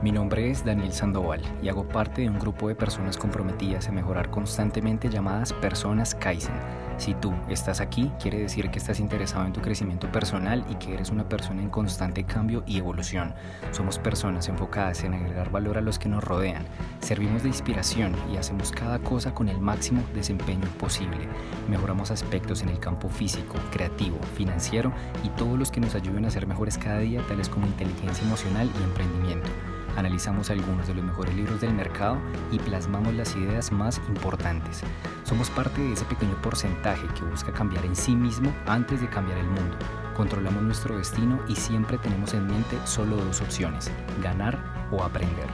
Mi 0.00 0.12
nombre 0.12 0.48
es 0.48 0.64
Daniel 0.64 0.92
Sandoval 0.92 1.42
y 1.60 1.68
hago 1.68 1.88
parte 1.88 2.22
de 2.22 2.30
un 2.30 2.38
grupo 2.38 2.68
de 2.68 2.76
personas 2.76 3.16
comprometidas 3.16 3.88
a 3.88 3.92
mejorar 3.92 4.30
constantemente 4.30 5.08
llamadas 5.08 5.52
personas 5.52 6.14
Kaizen. 6.14 6.54
Si 6.98 7.14
tú 7.14 7.34
estás 7.48 7.80
aquí, 7.80 8.12
quiere 8.20 8.38
decir 8.38 8.70
que 8.70 8.78
estás 8.78 9.00
interesado 9.00 9.44
en 9.44 9.52
tu 9.52 9.60
crecimiento 9.60 10.10
personal 10.12 10.64
y 10.70 10.76
que 10.76 10.94
eres 10.94 11.10
una 11.10 11.28
persona 11.28 11.62
en 11.62 11.68
constante 11.68 12.22
cambio 12.22 12.62
y 12.64 12.78
evolución. 12.78 13.34
Somos 13.72 13.98
personas 13.98 14.48
enfocadas 14.48 15.02
en 15.02 15.14
agregar 15.14 15.50
valor 15.50 15.78
a 15.78 15.80
los 15.80 15.98
que 15.98 16.08
nos 16.08 16.22
rodean. 16.22 16.64
Servimos 17.00 17.42
de 17.42 17.48
inspiración 17.48 18.14
y 18.32 18.36
hacemos 18.36 18.70
cada 18.70 19.00
cosa 19.00 19.34
con 19.34 19.48
el 19.48 19.58
máximo 19.58 20.04
desempeño 20.14 20.68
posible. 20.78 21.26
Mejoramos 21.68 22.12
aspectos 22.12 22.62
en 22.62 22.68
el 22.68 22.78
campo 22.78 23.08
físico, 23.08 23.56
creativo, 23.72 24.18
financiero 24.36 24.92
y 25.24 25.28
todos 25.30 25.58
los 25.58 25.72
que 25.72 25.80
nos 25.80 25.96
ayuden 25.96 26.24
a 26.24 26.30
ser 26.30 26.46
mejores 26.46 26.78
cada 26.78 27.00
día, 27.00 27.20
tales 27.26 27.48
como 27.48 27.66
inteligencia 27.66 28.24
emocional 28.24 28.70
y 28.78 28.84
emprendimiento 28.84 29.48
analizamos 29.98 30.48
algunos 30.50 30.86
de 30.86 30.94
los 30.94 31.04
mejores 31.04 31.34
libros 31.34 31.60
del 31.60 31.74
mercado 31.74 32.18
y 32.52 32.58
plasmamos 32.58 33.14
las 33.14 33.34
ideas 33.34 33.72
más 33.72 34.00
importantes. 34.08 34.82
Somos 35.24 35.50
parte 35.50 35.80
de 35.80 35.92
ese 35.92 36.04
pequeño 36.04 36.40
porcentaje 36.40 37.06
que 37.08 37.24
busca 37.24 37.52
cambiar 37.52 37.84
en 37.84 37.96
sí 37.96 38.14
mismo 38.14 38.54
antes 38.66 39.00
de 39.00 39.08
cambiar 39.08 39.38
el 39.38 39.48
mundo. 39.48 39.76
Controlamos 40.16 40.62
nuestro 40.62 40.96
destino 40.96 41.40
y 41.48 41.56
siempre 41.56 41.98
tenemos 41.98 42.32
en 42.34 42.46
mente 42.46 42.78
solo 42.84 43.16
dos 43.16 43.40
opciones, 43.40 43.90
ganar 44.22 44.58
o 44.92 45.02
aprender. 45.02 45.48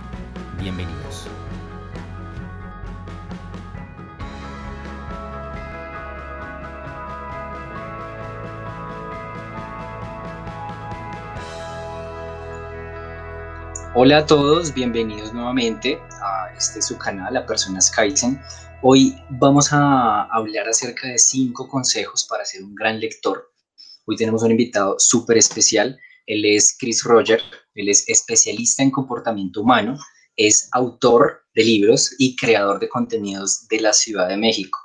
Bienvenidos. 0.60 1.28
Hola 13.97 14.19
a 14.19 14.27
todos, 14.27 14.75
bienvenidos 14.75 15.33
nuevamente 15.33 16.00
a 16.20 16.53
este 16.59 16.83
su 16.83 16.98
canal, 16.98 17.37
a 17.37 17.47
Personas 17.47 17.92
Kaizen. 17.92 18.41
Hoy 18.83 19.14
vamos 19.31 19.73
a 19.73 20.23
hablar 20.33 20.69
acerca 20.69 21.06
de 21.06 21.17
cinco 21.17 21.69
consejos 21.69 22.27
para 22.28 22.45
ser 22.45 22.65
un 22.65 22.75
gran 22.75 22.98
lector. 22.98 23.53
Hoy 24.06 24.17
tenemos 24.17 24.42
un 24.42 24.50
invitado 24.50 24.97
súper 24.98 25.39
especial. 25.39 25.97
Él 26.27 26.45
es 26.45 26.77
Chris 26.77 27.05
Roger, 27.05 27.41
él 27.77 27.89
es 27.89 28.09
especialista 28.09 28.83
en 28.83 28.91
comportamiento 28.91 29.61
humano, 29.61 29.97
es 30.34 30.69
autor 30.72 31.45
de 31.55 31.62
libros 31.62 32.17
y 32.19 32.34
creador 32.34 32.81
de 32.81 32.89
contenidos 32.89 33.69
de 33.69 33.81
la 33.81 33.92
Ciudad 33.92 34.28
de 34.28 34.37
México. 34.37 34.77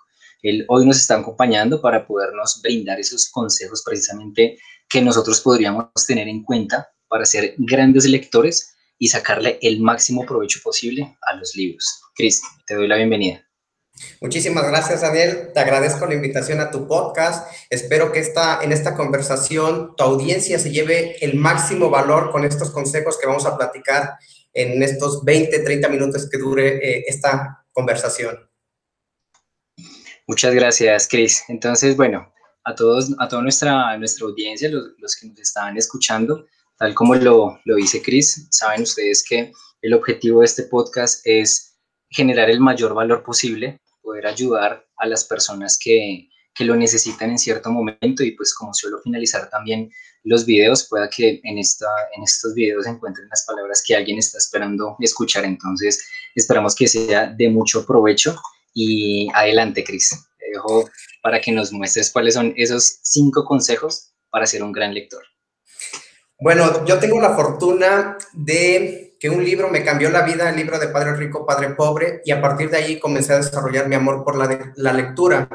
Él 0.44 0.66
hoy 0.68 0.86
nos 0.86 0.98
está 0.98 1.18
acompañando 1.18 1.82
para 1.82 2.06
podernos 2.06 2.62
brindar 2.62 3.00
esos 3.00 3.28
consejos 3.32 3.82
precisamente 3.84 4.60
que 4.88 5.02
nosotros 5.02 5.42
podríamos 5.42 5.88
tener 6.06 6.28
en 6.28 6.44
cuenta 6.44 6.90
para 7.08 7.26
ser 7.26 7.56
grandes 7.58 8.06
lectores 8.06 8.76
y 9.00 9.08
sacarle 9.08 9.58
el 9.62 9.80
máximo 9.80 10.26
provecho 10.26 10.60
posible 10.62 11.18
a 11.22 11.34
los 11.36 11.56
libros. 11.56 12.02
Cris, 12.14 12.42
te 12.68 12.76
doy 12.76 12.88
la 12.88 12.98
bienvenida. 12.98 13.44
Muchísimas 14.22 14.68
gracias, 14.68 15.02
Daniel. 15.02 15.52
Te 15.54 15.60
agradezco 15.60 16.06
la 16.06 16.14
invitación 16.14 16.60
a 16.60 16.70
tu 16.70 16.88
podcast. 16.88 17.52
Espero 17.70 18.12
que 18.12 18.20
esta, 18.20 18.62
en 18.62 18.72
esta 18.72 18.96
conversación 18.96 19.96
tu 19.96 20.04
audiencia 20.04 20.60
se 20.60 20.72
lleve 20.72 21.18
el 21.24 21.36
máximo 21.36 21.90
valor 21.90 22.32
con 22.32 22.46
estos 22.46 22.72
consejos 22.72 23.18
que 23.18 23.28
vamos 23.28 23.46
a 23.46 23.58
platicar 23.58 24.18
en 24.54 24.84
estos 24.84 25.24
20, 25.24 25.60
30 25.60 25.90
minutos 25.90 26.30
que 26.30 26.38
dure 26.38 26.78
eh, 26.78 27.06
esta 27.08 27.66
conversación. 27.72 28.38
Muchas 30.28 30.54
gracias, 30.54 31.08
Cris. 31.08 31.44
Entonces, 31.48 31.96
bueno, 31.96 32.32
a 32.64 32.76
todos, 32.76 33.16
a 33.20 33.28
toda 33.28 33.42
nuestra, 33.42 33.98
nuestra 33.98 34.26
audiencia, 34.26 34.70
los, 34.70 34.92
los 34.98 35.16
que 35.16 35.28
nos 35.28 35.40
están 35.40 35.78
escuchando, 35.78 36.46
Tal 36.80 36.96
como 36.96 37.16
lo, 37.16 37.60
lo 37.66 37.76
dice 37.76 38.02
Chris, 38.02 38.48
saben 38.52 38.84
ustedes 38.84 39.24
que 39.28 39.52
el 39.82 39.94
objetivo 39.94 40.40
de 40.40 40.46
este 40.46 40.64
podcast 40.64 41.22
es 41.26 41.78
generar 42.10 42.50
el 42.50 42.62
mayor 42.62 42.94
valor 42.94 43.22
posible, 43.22 43.82
poder 44.02 44.26
ayudar 44.26 44.88
a 44.98 45.06
las 45.06 45.26
personas 45.26 45.78
que, 45.78 46.30
que 46.56 46.64
lo 46.64 46.76
necesitan 46.76 47.32
en 47.32 47.38
cierto 47.38 47.70
momento 47.72 48.24
y 48.24 48.32
pues 48.32 48.54
como 48.54 48.74
suelo 48.74 49.00
finalizar 49.02 49.50
también 49.50 49.92
los 50.24 50.46
videos, 50.46 50.88
pueda 50.90 51.10
que 51.10 51.40
en, 51.44 51.58
esta, 51.58 51.88
en 52.16 52.24
estos 52.24 52.54
videos 52.54 52.86
encuentren 52.86 53.28
las 53.30 53.46
palabras 53.46 53.84
que 53.86 53.96
alguien 53.96 54.18
está 54.18 54.38
esperando 54.38 54.96
escuchar. 55.00 55.46
Entonces, 55.46 56.04
esperamos 56.36 56.76
que 56.76 56.88
sea 56.88 57.28
de 57.28 57.50
mucho 57.50 57.86
provecho 57.86 58.36
y 58.74 59.30
adelante, 59.34 59.84
Chris. 59.84 60.10
Te 60.38 60.46
dejo 60.52 60.90
para 61.22 61.40
que 61.42 61.52
nos 61.52 61.72
muestres 61.72 62.12
cuáles 62.12 62.34
son 62.34 62.54
esos 62.56 63.00
cinco 63.04 63.46
consejos 63.46 64.14
para 64.30 64.46
ser 64.46 64.64
un 64.64 64.72
gran 64.72 64.94
lector. 64.94 65.24
Bueno, 66.42 66.86
yo 66.86 67.00
tengo 67.00 67.20
la 67.20 67.36
fortuna 67.36 68.18
de 68.32 69.18
que 69.20 69.30
un 69.30 69.44
libro 69.44 69.70
me 69.70 69.84
cambió 69.84 70.10
la 70.10 70.22
vida, 70.22 70.50
el 70.50 70.56
libro 70.56 70.80
de 70.80 70.88
Padre 70.88 71.14
Rico, 71.18 71.46
Padre 71.46 71.72
Pobre, 71.72 72.22
y 72.24 72.32
a 72.32 72.42
partir 72.42 72.70
de 72.70 72.78
ahí 72.78 72.98
comencé 72.98 73.34
a 73.34 73.38
desarrollar 73.38 73.90
mi 73.90 73.96
amor 73.96 74.24
por 74.24 74.38
la, 74.38 74.72
la 74.78 74.94
lectura. 74.94 75.50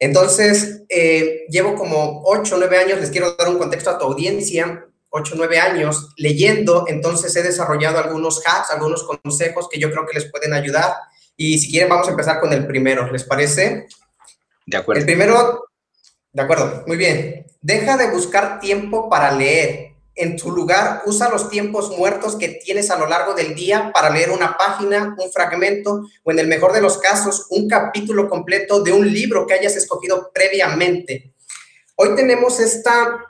Entonces, 0.00 0.82
eh, 0.88 1.46
llevo 1.48 1.76
como 1.76 2.22
8 2.24 2.52
o 2.52 2.58
9 2.58 2.78
años, 2.78 3.00
les 3.00 3.10
quiero 3.10 3.36
dar 3.36 3.48
un 3.48 3.58
contexto 3.58 3.90
a 3.90 3.98
tu 3.98 4.06
audiencia, 4.06 4.86
8 5.10 5.34
o 5.34 5.36
9 5.36 5.60
años 5.60 6.12
leyendo, 6.16 6.86
entonces 6.88 7.34
he 7.36 7.42
desarrollado 7.44 7.98
algunos 7.98 8.42
hacks, 8.44 8.72
algunos 8.72 9.04
consejos 9.04 9.68
que 9.70 9.78
yo 9.78 9.88
creo 9.92 10.04
que 10.04 10.18
les 10.18 10.28
pueden 10.32 10.52
ayudar. 10.52 10.94
Y 11.36 11.58
si 11.58 11.70
quieren, 11.70 11.88
vamos 11.88 12.08
a 12.08 12.10
empezar 12.10 12.40
con 12.40 12.52
el 12.52 12.66
primero, 12.66 13.08
¿les 13.12 13.22
parece? 13.22 13.86
De 14.66 14.76
acuerdo. 14.76 14.98
El 14.98 15.06
primero, 15.06 15.68
de 16.32 16.42
acuerdo, 16.42 16.82
muy 16.88 16.96
bien. 16.96 17.46
Deja 17.60 17.96
de 17.96 18.10
buscar 18.10 18.58
tiempo 18.58 19.08
para 19.08 19.30
leer 19.30 19.87
en 20.18 20.36
tu 20.36 20.50
lugar, 20.50 21.02
usa 21.06 21.30
los 21.30 21.48
tiempos 21.48 21.96
muertos 21.96 22.36
que 22.36 22.48
tienes 22.48 22.90
a 22.90 22.98
lo 22.98 23.06
largo 23.06 23.34
del 23.34 23.54
día 23.54 23.90
para 23.94 24.10
leer 24.10 24.30
una 24.30 24.56
página, 24.56 25.16
un 25.18 25.30
fragmento 25.30 26.02
o 26.24 26.30
en 26.30 26.38
el 26.40 26.48
mejor 26.48 26.72
de 26.72 26.80
los 26.80 26.98
casos, 26.98 27.46
un 27.50 27.68
capítulo 27.68 28.28
completo 28.28 28.82
de 28.82 28.92
un 28.92 29.10
libro 29.10 29.46
que 29.46 29.54
hayas 29.54 29.76
escogido 29.76 30.30
previamente. 30.34 31.32
Hoy 31.96 32.14
tenemos 32.16 32.58
esta, 32.60 33.24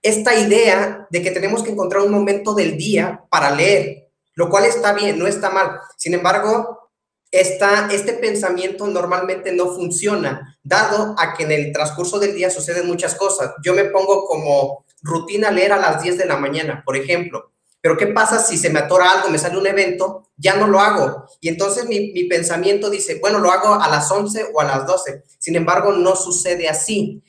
esta 0.00 0.34
idea 0.34 1.06
de 1.10 1.22
que 1.22 1.30
tenemos 1.30 1.62
que 1.62 1.70
encontrar 1.70 2.02
un 2.02 2.12
momento 2.12 2.54
del 2.54 2.76
día 2.76 3.24
para 3.30 3.50
leer, 3.50 4.10
lo 4.34 4.48
cual 4.48 4.64
está 4.64 4.94
bien, 4.94 5.18
no 5.18 5.26
está 5.26 5.50
mal. 5.50 5.78
Sin 5.96 6.14
embargo, 6.14 6.90
esta, 7.30 7.88
este 7.90 8.12
pensamiento 8.12 8.86
normalmente 8.86 9.52
no 9.52 9.74
funciona, 9.74 10.58
dado 10.62 11.14
a 11.18 11.34
que 11.34 11.44
en 11.44 11.52
el 11.52 11.72
transcurso 11.72 12.18
del 12.18 12.34
día 12.34 12.50
suceden 12.50 12.86
muchas 12.86 13.14
cosas. 13.14 13.52
Yo 13.64 13.74
me 13.74 13.86
pongo 13.86 14.26
como 14.26 14.84
rutina 15.02 15.50
leer 15.50 15.72
a 15.72 15.78
las 15.78 16.02
10 16.02 16.18
de 16.18 16.26
la 16.26 16.36
mañana, 16.36 16.82
por 16.84 16.96
ejemplo. 16.96 17.52
Pero 17.80 17.96
¿qué 17.96 18.06
pasa 18.06 18.38
si 18.38 18.56
se 18.56 18.70
me 18.70 18.78
atora 18.78 19.10
algo, 19.10 19.28
me 19.28 19.38
sale 19.38 19.58
un 19.58 19.66
evento? 19.66 20.30
Ya 20.36 20.54
no 20.54 20.68
lo 20.68 20.78
hago. 20.78 21.26
Y 21.40 21.48
entonces 21.48 21.86
mi, 21.86 22.12
mi, 22.12 22.24
pensamiento 22.24 22.88
dice, 22.88 23.18
bueno, 23.20 23.40
lo 23.40 23.50
hago 23.50 23.74
a 23.74 23.88
las 23.88 24.10
11 24.10 24.50
o 24.54 24.60
a 24.60 24.64
las 24.64 24.86
12. 24.86 25.24
Sin 25.38 25.56
embargo, 25.56 25.92
no 25.92 26.14
sucede 26.14 26.68
así. 26.68 27.22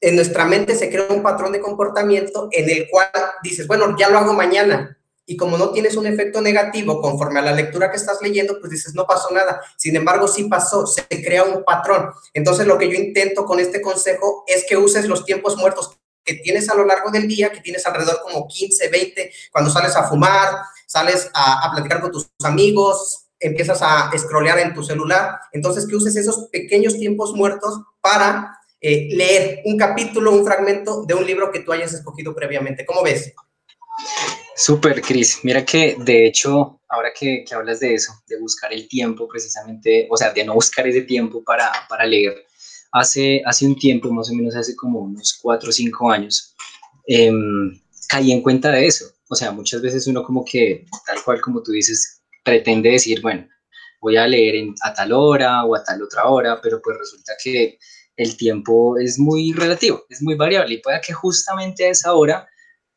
En 0.00 0.16
nuestra 0.16 0.44
mente 0.44 0.74
se 0.74 0.90
crea 0.90 1.06
un 1.10 1.22
patrón 1.22 1.52
de 1.52 1.60
comportamiento 1.60 2.48
en 2.50 2.68
el 2.68 2.88
cual 2.90 3.08
dices, 3.44 3.68
bueno, 3.68 3.94
ya 3.96 4.10
lo 4.10 4.18
hago 4.18 4.32
mañana. 4.32 4.96
Y 5.26 5.36
como 5.36 5.56
no 5.56 5.70
tienes 5.70 5.96
un 5.96 6.08
efecto 6.08 6.40
negativo 6.40 7.00
conforme 7.00 7.38
a 7.38 7.42
la 7.42 7.52
lectura 7.52 7.88
que 7.88 7.96
estás 7.96 8.20
leyendo, 8.20 8.58
pues 8.58 8.72
dices, 8.72 8.96
no 8.96 9.06
pasó 9.06 9.32
nada. 9.32 9.60
Sin 9.76 9.94
embargo, 9.94 10.26
sí 10.26 10.44
pasó, 10.48 10.88
se 10.88 11.06
crea 11.08 11.44
un 11.44 11.62
patrón. 11.62 12.10
Entonces, 12.34 12.66
lo 12.66 12.78
que 12.78 12.88
yo 12.88 12.98
intento 12.98 13.44
con 13.44 13.60
este 13.60 13.80
consejo 13.80 14.42
es 14.48 14.66
que 14.68 14.76
uses 14.76 15.06
los 15.06 15.24
tiempos 15.24 15.56
muertos 15.56 15.99
tienes 16.34 16.68
a 16.68 16.74
lo 16.74 16.84
largo 16.84 17.10
del 17.10 17.28
día, 17.28 17.50
que 17.50 17.60
tienes 17.60 17.86
alrededor 17.86 18.20
como 18.22 18.46
15, 18.46 18.88
20, 18.88 19.32
cuando 19.52 19.70
sales 19.70 19.96
a 19.96 20.08
fumar, 20.08 20.62
sales 20.86 21.30
a, 21.34 21.66
a 21.66 21.72
platicar 21.72 22.00
con 22.00 22.10
tus 22.10 22.28
amigos, 22.42 23.26
empiezas 23.40 23.80
a 23.82 24.10
scrollear 24.16 24.58
en 24.58 24.74
tu 24.74 24.82
celular. 24.84 25.38
Entonces, 25.52 25.86
que 25.86 25.96
uses 25.96 26.14
esos 26.16 26.48
pequeños 26.50 26.98
tiempos 26.98 27.32
muertos 27.32 27.80
para 28.00 28.58
eh, 28.80 29.08
leer 29.10 29.60
un 29.64 29.76
capítulo, 29.76 30.32
un 30.32 30.44
fragmento 30.44 31.04
de 31.04 31.14
un 31.14 31.26
libro 31.26 31.50
que 31.52 31.60
tú 31.60 31.72
hayas 31.72 31.92
escogido 31.92 32.34
previamente. 32.34 32.86
¿Cómo 32.86 33.02
ves? 33.02 33.32
Súper, 34.56 35.00
Cris. 35.02 35.40
Mira 35.42 35.64
que 35.64 35.96
de 35.98 36.26
hecho, 36.26 36.80
ahora 36.88 37.10
que, 37.18 37.44
que, 37.46 37.54
hablas 37.54 37.80
de 37.80 37.94
eso, 37.94 38.12
de 38.26 38.38
buscar 38.38 38.72
el 38.72 38.88
tiempo 38.88 39.28
precisamente, 39.28 40.06
o 40.10 40.16
sea, 40.16 40.32
de 40.32 40.44
no 40.44 40.54
buscar 40.54 40.86
ese 40.86 41.02
tiempo 41.02 41.42
para, 41.44 41.70
para 41.88 42.06
leer, 42.06 42.46
hace, 42.92 43.42
hace 43.44 43.66
un 43.66 43.76
tiempo, 43.76 44.10
más 44.10 44.30
o 44.30 44.34
menos 44.34 44.54
hace 44.56 44.74
como 44.76 45.00
unos 45.00 45.38
cuatro 45.40 45.70
o 45.70 45.72
cinco 45.72 46.10
años, 46.10 46.54
eh, 47.06 47.32
caí 48.08 48.32
en 48.32 48.42
cuenta 48.42 48.70
de 48.70 48.86
eso. 48.86 49.06
O 49.28 49.34
sea, 49.34 49.52
muchas 49.52 49.80
veces 49.80 50.06
uno 50.06 50.24
como 50.24 50.44
que, 50.44 50.86
tal 51.06 51.22
cual 51.24 51.40
como 51.40 51.62
tú 51.62 51.72
dices, 51.72 52.22
pretende 52.44 52.90
decir, 52.90 53.20
bueno, 53.20 53.46
voy 54.00 54.16
a 54.16 54.26
leer 54.26 54.56
en, 54.56 54.74
a 54.82 54.92
tal 54.92 55.12
hora 55.12 55.64
o 55.64 55.76
a 55.76 55.84
tal 55.84 56.02
otra 56.02 56.26
hora, 56.26 56.60
pero 56.60 56.80
pues 56.82 56.98
resulta 56.98 57.34
que 57.42 57.78
el 58.16 58.36
tiempo 58.36 58.98
es 58.98 59.18
muy 59.18 59.52
relativo, 59.52 60.04
es 60.08 60.20
muy 60.20 60.34
variable 60.34 60.74
y 60.74 60.78
puede 60.78 61.00
que 61.00 61.12
justamente 61.12 61.86
a 61.86 61.90
esa 61.90 62.14
hora 62.14 62.48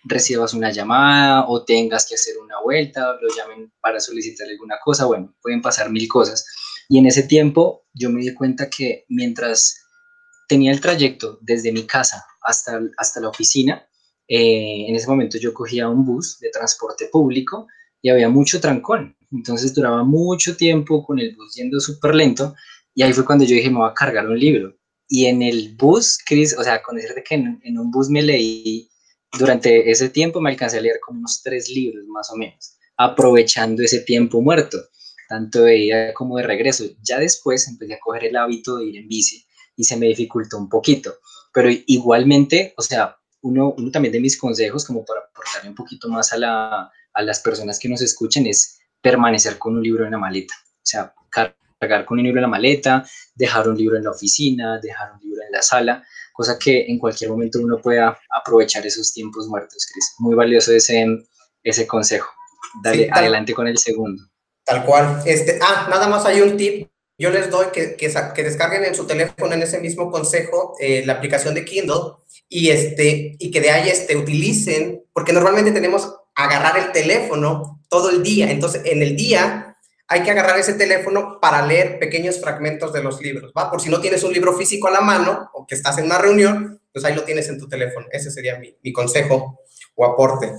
recibas 0.05 0.53
una 0.53 0.71
llamada 0.71 1.45
o 1.47 1.63
tengas 1.63 2.05
que 2.05 2.15
hacer 2.15 2.37
una 2.37 2.59
vuelta, 2.61 3.17
lo 3.21 3.33
llamen 3.35 3.71
para 3.79 3.99
solicitar 3.99 4.47
alguna 4.49 4.75
cosa, 4.83 5.05
bueno, 5.05 5.33
pueden 5.41 5.61
pasar 5.61 5.89
mil 5.89 6.07
cosas. 6.07 6.45
Y 6.89 6.97
en 6.97 7.05
ese 7.05 7.23
tiempo 7.23 7.85
yo 7.93 8.09
me 8.09 8.21
di 8.21 8.33
cuenta 8.33 8.69
que 8.69 9.05
mientras 9.07 9.82
tenía 10.47 10.71
el 10.71 10.81
trayecto 10.81 11.37
desde 11.41 11.71
mi 11.71 11.83
casa 11.83 12.25
hasta, 12.41 12.81
hasta 12.97 13.19
la 13.19 13.29
oficina. 13.29 13.87
Eh, 14.27 14.85
en 14.87 14.95
ese 14.95 15.07
momento 15.07 15.37
yo 15.37 15.53
cogía 15.53 15.89
un 15.89 16.05
bus 16.05 16.39
de 16.39 16.49
transporte 16.49 17.07
público 17.11 17.67
y 18.01 18.09
había 18.09 18.29
mucho 18.29 18.59
trancón. 18.59 19.15
Entonces 19.31 19.73
duraba 19.73 20.03
mucho 20.03 20.55
tiempo 20.55 21.03
con 21.05 21.19
el 21.19 21.35
bus 21.35 21.55
yendo 21.55 21.79
súper 21.79 22.15
lento 22.15 22.55
y 22.95 23.01
ahí 23.01 23.13
fue 23.13 23.25
cuando 23.25 23.45
yo 23.45 23.55
dije, 23.55 23.69
me 23.69 23.79
voy 23.79 23.89
a 23.89 23.93
cargar 23.93 24.27
un 24.27 24.39
libro. 24.39 24.75
Y 25.07 25.25
en 25.25 25.41
el 25.41 25.75
bus, 25.75 26.17
Chris, 26.25 26.55
o 26.57 26.63
sea, 26.63 26.81
con 26.81 26.95
decirte 26.95 27.23
que 27.23 27.35
en, 27.35 27.59
en 27.63 27.77
un 27.77 27.91
bus 27.91 28.09
me 28.09 28.21
leí, 28.21 28.89
durante 29.37 29.89
ese 29.89 30.09
tiempo 30.09 30.39
me 30.39 30.51
alcancé 30.51 30.77
a 30.77 30.81
leer 30.81 30.99
como 31.05 31.19
unos 31.19 31.41
tres 31.43 31.69
libros 31.69 32.05
más 32.07 32.29
o 32.31 32.35
menos, 32.35 32.77
aprovechando 32.97 33.81
ese 33.81 34.01
tiempo 34.01 34.41
muerto, 34.41 34.77
tanto 35.27 35.63
de 35.63 35.77
ida 35.77 36.13
como 36.13 36.37
de 36.37 36.43
regreso. 36.43 36.85
Ya 37.01 37.19
después 37.19 37.67
empecé 37.67 37.95
a 37.95 37.99
coger 37.99 38.25
el 38.25 38.37
hábito 38.37 38.77
de 38.77 38.85
ir 38.85 38.97
en 38.97 39.07
bici 39.07 39.43
y 39.75 39.83
se 39.83 39.97
me 39.97 40.07
dificultó 40.07 40.57
un 40.57 40.69
poquito. 40.69 41.15
Pero 41.53 41.69
igualmente, 41.69 42.73
o 42.77 42.81
sea, 42.81 43.17
uno, 43.41 43.73
uno 43.77 43.91
también 43.91 44.11
de 44.11 44.19
mis 44.19 44.37
consejos, 44.37 44.85
como 44.85 45.05
para 45.05 45.21
aportarle 45.21 45.69
un 45.69 45.75
poquito 45.75 46.09
más 46.09 46.33
a, 46.33 46.37
la, 46.37 46.91
a 47.13 47.21
las 47.21 47.39
personas 47.39 47.79
que 47.79 47.89
nos 47.89 48.01
escuchen, 48.01 48.47
es 48.47 48.79
permanecer 49.01 49.57
con 49.57 49.75
un 49.75 49.83
libro 49.83 50.05
en 50.05 50.11
la 50.11 50.17
maleta. 50.17 50.53
O 50.63 50.85
sea, 50.85 51.13
cargar 51.29 52.05
con 52.05 52.17
un 52.17 52.23
libro 52.23 52.39
en 52.39 52.43
la 52.43 52.47
maleta, 52.47 53.05
dejar 53.35 53.67
un 53.67 53.77
libro 53.77 53.97
en 53.97 54.05
la 54.05 54.11
oficina, 54.11 54.79
dejar 54.79 55.13
un 55.13 55.19
libro 55.19 55.41
en 55.45 55.51
la 55.51 55.61
sala, 55.61 56.03
cosa 56.31 56.57
que 56.57 56.85
en 56.87 56.97
cualquier 56.97 57.29
momento 57.29 57.59
uno 57.59 57.77
pueda 57.79 58.17
aprovechar 58.31 58.85
esos 58.85 59.13
tiempos 59.13 59.47
muertos, 59.47 59.85
Cris. 59.91 60.13
Muy 60.19 60.35
valioso 60.35 60.71
ese, 60.71 61.05
ese 61.63 61.85
consejo. 61.85 62.29
Dale, 62.81 63.09
adelante 63.11 63.53
con 63.53 63.67
el 63.67 63.77
segundo. 63.77 64.23
Tal 64.65 64.85
cual. 64.85 65.21
Este, 65.25 65.59
ah, 65.61 65.87
nada 65.89 66.07
más 66.07 66.25
hay 66.25 66.41
un 66.41 66.57
tip. 66.57 66.87
Yo 67.17 67.29
les 67.29 67.49
doy 67.49 67.67
que, 67.71 67.95
que, 67.95 68.43
descarguen 68.43 68.85
en 68.85 68.95
su 68.95 69.05
teléfono 69.05 69.53
en 69.53 69.61
ese 69.61 69.79
mismo 69.79 70.09
consejo 70.09 70.75
eh, 70.79 71.03
la 71.05 71.13
aplicación 71.13 71.53
de 71.53 71.63
Kindle 71.63 72.15
y, 72.49 72.69
este, 72.69 73.35
y 73.37 73.51
que 73.51 73.61
de 73.61 73.69
ahí 73.69 73.89
este, 73.89 74.17
utilicen, 74.17 75.03
porque 75.13 75.31
normalmente 75.31 75.71
tenemos 75.71 76.15
agarrar 76.35 76.77
el 76.77 76.91
teléfono 76.91 77.81
todo 77.89 78.09
el 78.09 78.23
día. 78.23 78.49
Entonces, 78.49 78.81
en 78.85 79.03
el 79.03 79.15
día 79.15 79.77
hay 80.07 80.23
que 80.23 80.31
agarrar 80.31 80.59
ese 80.59 80.73
teléfono 80.73 81.39
para 81.39 81.65
leer 81.65 81.99
pequeños 81.99 82.39
fragmentos 82.39 82.91
de 82.93 83.03
los 83.03 83.21
libros, 83.21 83.51
¿va? 83.57 83.69
Por 83.71 83.81
si 83.81 83.89
no 83.89 84.01
tienes 84.01 84.23
un 84.23 84.33
libro 84.33 84.57
físico 84.57 84.87
a 84.87 84.91
la 84.91 85.01
mano 85.01 85.49
o 85.53 85.65
que 85.65 85.75
estás 85.75 85.97
en 85.97 86.05
una 86.05 86.17
reunión, 86.17 86.81
pues 86.91 87.05
ahí 87.05 87.15
lo 87.15 87.23
tienes 87.23 87.47
en 87.49 87.59
tu 87.59 87.67
teléfono. 87.67 88.07
Ese 88.11 88.31
sería 88.31 88.57
mi, 88.59 88.75
mi 88.83 88.91
consejo 88.91 89.59
o 89.95 90.05
aporte. 90.05 90.51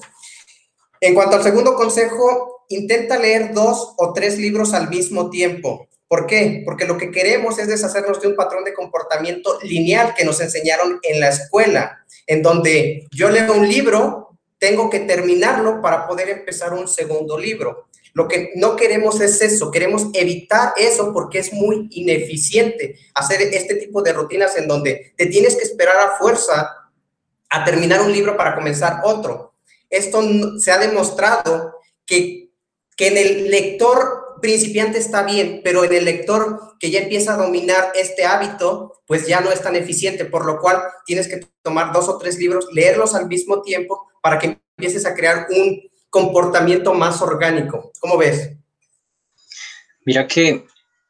En 1.00 1.14
cuanto 1.14 1.36
al 1.36 1.42
segundo 1.42 1.74
consejo, 1.74 2.66
intenta 2.68 3.18
leer 3.18 3.52
dos 3.52 3.94
o 3.98 4.12
tres 4.12 4.38
libros 4.38 4.72
al 4.72 4.88
mismo 4.88 5.30
tiempo. 5.30 5.88
¿Por 6.14 6.28
qué? 6.28 6.62
Porque 6.64 6.86
lo 6.86 6.96
que 6.96 7.10
queremos 7.10 7.58
es 7.58 7.66
deshacernos 7.66 8.20
de 8.20 8.28
un 8.28 8.36
patrón 8.36 8.62
de 8.62 8.72
comportamiento 8.72 9.58
lineal 9.64 10.14
que 10.14 10.24
nos 10.24 10.40
enseñaron 10.40 11.00
en 11.02 11.18
la 11.18 11.30
escuela, 11.30 12.04
en 12.28 12.40
donde 12.40 13.08
yo 13.10 13.30
leo 13.30 13.52
un 13.52 13.68
libro, 13.68 14.38
tengo 14.56 14.88
que 14.88 15.00
terminarlo 15.00 15.82
para 15.82 16.06
poder 16.06 16.28
empezar 16.28 16.72
un 16.72 16.86
segundo 16.86 17.36
libro. 17.36 17.88
Lo 18.12 18.28
que 18.28 18.52
no 18.54 18.76
queremos 18.76 19.20
es 19.20 19.42
eso, 19.42 19.72
queremos 19.72 20.06
evitar 20.12 20.72
eso 20.76 21.12
porque 21.12 21.40
es 21.40 21.52
muy 21.52 21.88
ineficiente 21.90 22.94
hacer 23.12 23.42
este 23.42 23.74
tipo 23.74 24.00
de 24.00 24.12
rutinas 24.12 24.56
en 24.56 24.68
donde 24.68 25.14
te 25.16 25.26
tienes 25.26 25.56
que 25.56 25.64
esperar 25.64 25.96
a 25.96 26.16
fuerza 26.16 26.92
a 27.50 27.64
terminar 27.64 28.00
un 28.00 28.12
libro 28.12 28.36
para 28.36 28.54
comenzar 28.54 29.00
otro. 29.02 29.54
Esto 29.90 30.22
se 30.60 30.70
ha 30.70 30.78
demostrado 30.78 31.80
que, 32.06 32.50
que 32.96 33.08
en 33.08 33.16
el 33.16 33.50
lector 33.50 34.23
principiante 34.40 34.98
está 34.98 35.22
bien, 35.22 35.60
pero 35.64 35.84
en 35.84 35.92
el 35.92 36.04
lector 36.04 36.76
que 36.78 36.90
ya 36.90 37.00
empieza 37.00 37.34
a 37.34 37.36
dominar 37.36 37.92
este 37.94 38.24
hábito, 38.24 39.02
pues 39.06 39.26
ya 39.26 39.40
no 39.40 39.50
es 39.50 39.62
tan 39.62 39.76
eficiente, 39.76 40.24
por 40.24 40.46
lo 40.46 40.58
cual 40.58 40.82
tienes 41.06 41.28
que 41.28 41.46
tomar 41.62 41.92
dos 41.92 42.08
o 42.08 42.18
tres 42.18 42.38
libros, 42.38 42.68
leerlos 42.72 43.14
al 43.14 43.28
mismo 43.28 43.62
tiempo 43.62 44.08
para 44.22 44.38
que 44.38 44.58
empieces 44.76 45.06
a 45.06 45.14
crear 45.14 45.46
un 45.50 45.80
comportamiento 46.10 46.94
más 46.94 47.20
orgánico. 47.22 47.92
¿Cómo 48.00 48.16
ves? 48.16 48.52
Mira 50.06 50.26
que 50.26 50.64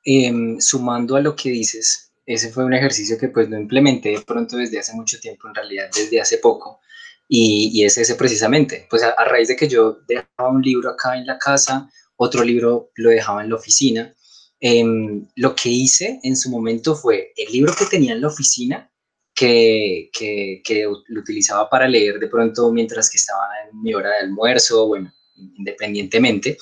em, 0.05 0.61
sumando 0.61 1.17
a 1.17 1.21
lo 1.21 1.35
que 1.35 1.51
dices, 1.51 2.13
ese 2.27 2.51
fue 2.51 2.65
un 2.65 2.75
ejercicio 2.75 3.19
que 3.19 3.29
pues 3.29 3.49
no 3.49 3.59
implementé 3.59 4.11
de 4.11 4.23
pronto 4.23 4.57
desde 4.57 4.79
hace 4.79 4.95
mucho 4.95 5.19
tiempo, 5.21 5.49
en 5.49 5.55
realidad 5.55 5.91
desde 5.95 6.21
hace 6.21 6.39
poco, 6.39 6.81
y, 7.29 7.71
y 7.73 7.85
es 7.85 7.99
ese 7.99 8.15
precisamente, 8.15 8.87
pues 8.91 9.03
a, 9.03 9.13
raíz 9.25 9.49
de 9.49 9.57
que 9.57 9.69
yo 9.69 9.99
dejaba 10.07 10.51
un 10.51 10.63
libro 10.63 10.91
acá 10.91 11.17
en 11.17 11.27
la 11.27 11.39
casa, 11.39 11.91
otro 12.17 12.45
libro 12.45 12.91
lo 12.97 13.11
dejaba 13.11 13.43
en 13.43 13.51
la 13.51 13.57
oficina, 13.57 14.15
em, 14.61 15.27
lo 15.37 15.55
que 15.55 15.69
hice 15.69 16.21
en 16.23 16.37
su 16.37 16.51
momento 16.51 16.95
fue 16.95 17.33
el 17.37 17.53
libro 17.53 17.75
que 17.79 17.87
tenía 17.87 18.13
en 18.13 18.21
la 18.21 18.29
oficina, 18.29 18.91
que, 19.35 20.11
que, 20.13 20.87
lo 21.09 21.21
utilizaba 21.21 21.69
para 21.69 21.89
leer 21.89 22.21
de 22.21 22.29
pronto 22.29 22.71
mientras 22.71 23.11
que 23.11 23.17
estaba 23.17 23.43
en 23.65 23.83
mi 23.83 23.93
hora 23.93 24.11
de 24.11 24.19
almuerzo, 24.19 24.87
bueno, 24.87 25.13
independientemente, 25.35 26.57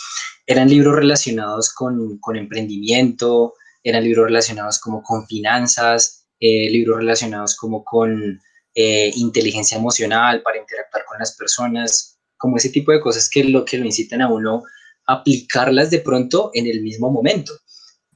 eran 0.47 0.71
libros 0.71 0.97
relacionados 0.97 1.73
con, 1.75 2.19
con 2.19 2.37
emprendimiento, 2.37 3.55
eran 3.83 4.05
libros 4.05 4.27
relacionados 4.27 4.79
como 4.81 5.03
con 5.03 5.27
finanzas, 5.27 6.27
eh, 6.41 6.71
libros 6.71 6.99
relacionados 6.99 7.57
como 7.57 7.85
con 7.85 8.41
eh, 8.75 9.11
inteligencia 9.17 9.77
emocional 9.77 10.43
para 10.43 10.59
interactuar 10.59 11.05
con 11.05 11.19
las 11.19 11.37
personas, 11.37 12.19
como 12.37 12.57
ese 12.57 12.71
tipo 12.71 12.91
de 12.91 13.01
cosas 13.01 13.29
que 13.29 13.45
lo 13.45 13.65
que 13.65 13.79
lo 13.79 13.85
incitan 13.85 14.23
a 14.23 14.29
uno 14.33 14.63
aplicarlas 15.07 15.91
de 15.91 16.01
pronto 16.01 16.51
en 16.55 16.67
el 16.67 16.83
mismo 16.83 17.11
momento. 17.11 17.53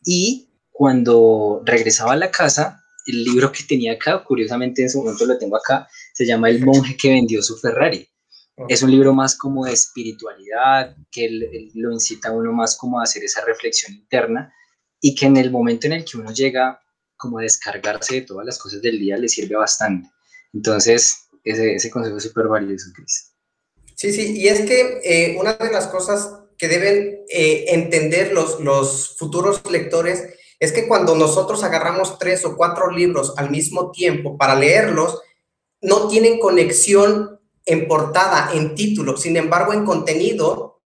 Y 0.04 0.48
cuando 0.70 1.62
regresaba 1.64 2.12
a 2.12 2.16
la 2.16 2.30
casa, 2.30 2.82
el 3.06 3.24
libro 3.24 3.52
que 3.52 3.64
tenía 3.64 3.92
acá, 3.92 4.22
curiosamente 4.24 4.82
en 4.82 4.90
su 4.90 4.98
momento 4.98 5.26
lo 5.26 5.38
tengo 5.38 5.56
acá, 5.56 5.88
se 6.12 6.26
llama 6.26 6.50
El 6.50 6.64
monje 6.64 6.96
que 6.96 7.10
vendió 7.10 7.42
su 7.42 7.56
Ferrari. 7.56 8.08
Es 8.68 8.82
un 8.82 8.90
libro 8.90 9.12
más 9.12 9.36
como 9.36 9.66
de 9.66 9.72
espiritualidad, 9.72 10.96
que 11.10 11.28
lo 11.74 11.92
incita 11.92 12.30
a 12.30 12.32
uno 12.32 12.52
más 12.52 12.76
como 12.76 12.98
a 12.98 13.02
hacer 13.02 13.22
esa 13.22 13.44
reflexión 13.44 13.94
interna 13.94 14.52
y 15.00 15.14
que 15.14 15.26
en 15.26 15.36
el 15.36 15.50
momento 15.50 15.86
en 15.86 15.92
el 15.92 16.04
que 16.04 16.16
uno 16.16 16.32
llega 16.32 16.80
como 17.16 17.38
a 17.38 17.42
descargarse 17.42 18.14
de 18.14 18.20
todas 18.22 18.46
las 18.46 18.58
cosas 18.58 18.80
del 18.80 18.98
día 18.98 19.18
le 19.18 19.28
sirve 19.28 19.56
bastante. 19.56 20.08
Entonces, 20.54 21.28
ese, 21.44 21.74
ese 21.74 21.90
consejo 21.90 22.16
es 22.16 22.24
súper 22.24 22.48
valioso, 22.48 22.90
Cris. 22.94 23.32
Sí, 23.94 24.12
sí, 24.12 24.38
y 24.38 24.48
es 24.48 24.62
que 24.62 25.00
eh, 25.04 25.36
una 25.38 25.54
de 25.54 25.72
las 25.72 25.86
cosas 25.86 26.35
que 26.58 26.68
deben 26.68 27.24
eh, 27.28 27.64
entender 27.68 28.32
los, 28.32 28.60
los 28.60 29.16
futuros 29.16 29.62
lectores 29.70 30.24
es 30.58 30.72
que 30.72 30.88
cuando 30.88 31.14
nosotros 31.14 31.62
agarramos 31.64 32.18
tres 32.18 32.44
o 32.44 32.56
cuatro 32.56 32.90
libros 32.90 33.34
al 33.36 33.50
mismo 33.50 33.90
tiempo 33.90 34.36
para 34.38 34.54
leerlos, 34.54 35.20
no 35.82 36.08
tienen 36.08 36.38
conexión 36.38 37.40
en 37.64 37.86
portada, 37.88 38.50
en 38.54 38.74
título. 38.74 39.16
Sin 39.16 39.36
embargo, 39.36 39.72
en 39.72 39.84
contenido, 39.84 40.80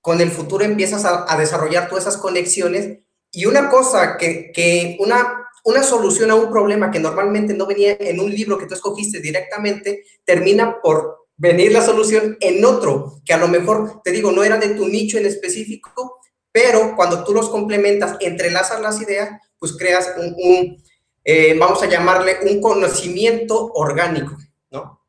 con 0.00 0.20
el 0.20 0.30
futuro 0.30 0.64
empiezas 0.64 1.04
a, 1.04 1.36
desarrollar 1.36 1.88
todas 1.88 2.04
esas 2.04 2.18
conexiones. 2.18 3.00
Y 3.32 3.46
una 3.46 3.68
cosa 3.68 4.16
que, 4.16 4.52
que 4.52 4.96
una, 5.00 5.48
una 5.64 5.82
solución 5.82 6.30
a 6.30 6.36
un 6.36 6.50
problema 6.50 6.90
que 6.90 7.00
normalmente 7.00 7.54
no 7.54 7.66
venía 7.66 7.96
en 7.98 8.20
un 8.20 8.30
libro 8.30 8.58
que 8.58 8.66
tú 8.66 8.74
escogiste 8.74 9.20
directamente, 9.20 10.04
termina 10.24 10.80
por 10.80 11.23
venir 11.36 11.72
la 11.72 11.82
solución 11.82 12.36
en 12.40 12.64
otro, 12.64 13.20
que 13.24 13.32
a 13.32 13.38
lo 13.38 13.48
mejor, 13.48 14.00
te 14.02 14.10
digo, 14.10 14.32
no 14.32 14.44
era 14.44 14.58
de 14.58 14.70
tu 14.70 14.86
nicho 14.88 15.18
en 15.18 15.26
específico, 15.26 16.20
pero 16.52 16.94
cuando 16.94 17.24
tú 17.24 17.34
los 17.34 17.48
complementas, 17.48 18.16
entrelazas 18.20 18.80
las 18.80 19.00
ideas, 19.00 19.40
pues 19.58 19.76
creas 19.76 20.12
un, 20.16 20.82
eh, 21.24 21.56
vamos 21.58 21.82
a 21.82 21.86
llamarle 21.86 22.38
un 22.42 22.60
conocimiento 22.60 23.72
orgánico, 23.74 24.36
¿no? 24.70 25.00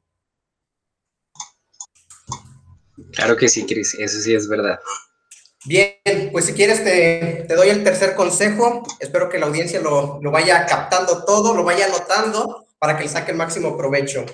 Claro 3.12 3.38
que 3.38 3.48
sí, 3.48 3.66
Cris, 3.66 3.96
eso 3.96 4.20
sí 4.20 4.34
es 4.34 4.48
verdad. 4.48 4.80
Bien, 5.66 6.30
pues 6.32 6.46
si 6.46 6.54
quieres 6.54 6.84
te, 6.84 7.48
doy 7.56 7.70
el 7.70 7.84
tercer 7.84 8.16
consejo. 8.16 8.84
Espero 9.00 9.30
que 9.30 9.40
la 9.40 9.48
audiencia 9.48 9.82
lo, 9.82 10.20
lo, 10.22 10.32
vaya 10.32 10.66
captando 10.66 11.26
todo, 11.26 11.56
lo 11.56 11.64
vaya 11.64 11.88
anotando 11.88 12.68
para 12.78 12.98
que 12.98 13.04
le 13.04 13.10
saque 13.10 13.32
el 13.32 13.38
máximo 13.38 13.76
provecho. 13.76 14.26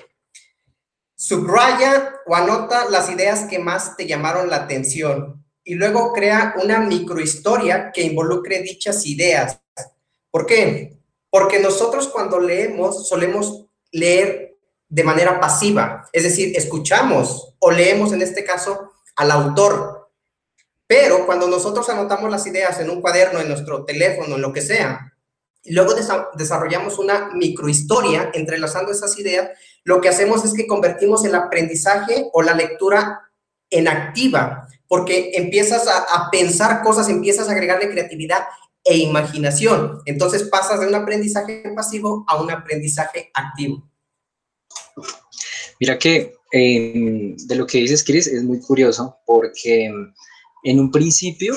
Subraya 1.24 2.16
o 2.26 2.34
anota 2.34 2.90
las 2.90 3.08
ideas 3.08 3.44
que 3.44 3.60
más 3.60 3.96
te 3.96 4.08
llamaron 4.08 4.50
la 4.50 4.56
atención 4.56 5.40
y 5.62 5.76
luego 5.76 6.12
crea 6.12 6.52
una 6.60 6.80
microhistoria 6.80 7.92
que 7.92 8.02
involucre 8.02 8.60
dichas 8.60 9.06
ideas. 9.06 9.60
¿Por 10.32 10.46
qué? 10.46 10.98
Porque 11.30 11.60
nosotros 11.60 12.08
cuando 12.08 12.40
leemos 12.40 13.08
solemos 13.08 13.66
leer 13.92 14.56
de 14.88 15.04
manera 15.04 15.38
pasiva, 15.38 16.08
es 16.12 16.24
decir, 16.24 16.56
escuchamos 16.56 17.54
o 17.60 17.70
leemos 17.70 18.12
en 18.12 18.22
este 18.22 18.42
caso 18.42 18.90
al 19.14 19.30
autor. 19.30 20.10
Pero 20.88 21.24
cuando 21.24 21.46
nosotros 21.46 21.88
anotamos 21.88 22.32
las 22.32 22.44
ideas 22.48 22.80
en 22.80 22.90
un 22.90 23.00
cuaderno, 23.00 23.38
en 23.38 23.46
nuestro 23.46 23.84
teléfono, 23.84 24.34
en 24.34 24.42
lo 24.42 24.52
que 24.52 24.60
sea, 24.60 25.11
luego 25.66 25.94
desarrollamos 26.34 26.98
una 26.98 27.30
microhistoria 27.34 28.30
entrelazando 28.34 28.92
esas 28.92 29.18
ideas, 29.18 29.50
lo 29.84 30.00
que 30.00 30.08
hacemos 30.08 30.44
es 30.44 30.54
que 30.54 30.66
convertimos 30.66 31.24
el 31.24 31.34
aprendizaje 31.34 32.28
o 32.32 32.42
la 32.42 32.54
lectura 32.54 33.20
en 33.70 33.88
activa 33.88 34.68
porque 34.92 35.30
empiezas 35.36 35.88
a, 35.88 36.28
pensar 36.30 36.82
cosas, 36.82 37.08
empiezas 37.08 37.48
a 37.48 37.52
agregarle 37.52 37.88
creatividad 37.88 38.40
e 38.84 38.98
imaginación. 38.98 40.02
Entonces 40.04 40.42
pasas 40.42 40.80
de 40.80 40.86
un 40.86 40.94
aprendizaje 40.94 41.62
pasivo 41.74 42.26
a 42.28 42.42
un 42.42 42.50
aprendizaje 42.50 43.30
activo. 43.32 43.88
Mira 45.80 45.98
que 45.98 46.34
em, 46.50 47.34
de 47.38 47.54
lo 47.54 47.66
que 47.66 47.78
dices, 47.78 48.04
Chris, 48.04 48.26
es 48.26 48.42
muy 48.42 48.60
curioso 48.60 49.16
porque 49.24 49.90
En 50.64 50.78
un 50.78 50.90
principio, 50.90 51.56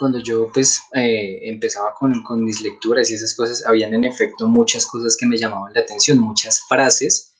cuando 0.00 0.18
yo 0.18 0.50
pues 0.52 0.80
eh, 0.94 1.40
empezaba 1.42 1.92
con, 1.94 2.22
con, 2.22 2.42
mis 2.42 2.62
lecturas 2.62 3.10
y 3.10 3.14
esas 3.14 3.34
cosas, 3.36 3.64
habían 3.66 3.92
en 3.92 4.04
efecto 4.04 4.48
muchas 4.48 4.86
cosas 4.86 5.14
que 5.14 5.26
me 5.26 5.36
llamaban 5.36 5.74
la 5.74 5.82
atención, 5.82 6.18
muchas 6.18 6.62
frases 6.66 7.34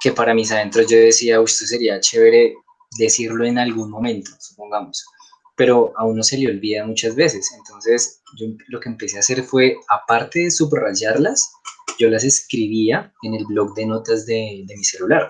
que 0.00 0.12
para 0.12 0.32
mis 0.32 0.52
adentros 0.52 0.86
yo 0.86 0.96
decía, 0.96 1.40
esto 1.44 1.66
sería 1.66 1.98
chévere 1.98 2.54
decirlo 2.98 3.44
en 3.44 3.58
algún 3.58 3.90
momento, 3.90 4.30
supongamos, 4.38 5.04
pero 5.56 5.92
a 5.96 6.04
uno 6.04 6.22
se 6.22 6.38
le 6.38 6.48
olvida 6.48 6.86
muchas 6.86 7.16
veces. 7.16 7.50
Entonces, 7.58 8.22
yo 8.38 8.46
lo 8.68 8.78
que 8.78 8.90
empecé 8.90 9.16
a 9.16 9.20
hacer 9.20 9.42
fue, 9.42 9.76
aparte 9.88 10.44
de 10.44 10.52
subrayarlas, 10.52 11.50
yo 11.98 12.08
las 12.10 12.22
escribía 12.22 13.12
en 13.22 13.34
el 13.34 13.44
blog 13.46 13.74
de 13.74 13.86
notas 13.86 14.24
de, 14.24 14.62
de 14.64 14.76
mi 14.76 14.84
celular. 14.84 15.28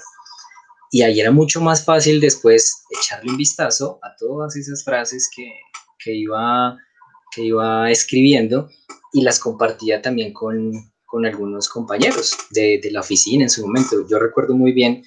Y 0.90 1.00
ahí 1.00 1.18
era 1.18 1.30
mucho 1.30 1.62
más 1.62 1.82
fácil 1.82 2.20
después 2.20 2.84
echarle 2.90 3.30
un 3.30 3.38
vistazo 3.38 3.98
a 4.02 4.14
todas 4.16 4.54
esas 4.54 4.84
frases 4.84 5.30
que, 5.34 5.50
que 5.98 6.14
iba, 6.14 6.78
que 7.34 7.42
iba 7.42 7.90
escribiendo 7.90 8.68
y 9.12 9.22
las 9.22 9.38
compartía 9.38 10.00
también 10.02 10.32
con, 10.32 10.72
con 11.06 11.26
algunos 11.26 11.68
compañeros 11.68 12.36
de, 12.50 12.80
de, 12.82 12.90
la 12.90 13.00
oficina 13.00 13.44
en 13.44 13.50
su 13.50 13.66
momento. 13.66 14.06
Yo 14.08 14.18
recuerdo 14.18 14.54
muy 14.54 14.72
bien, 14.72 15.04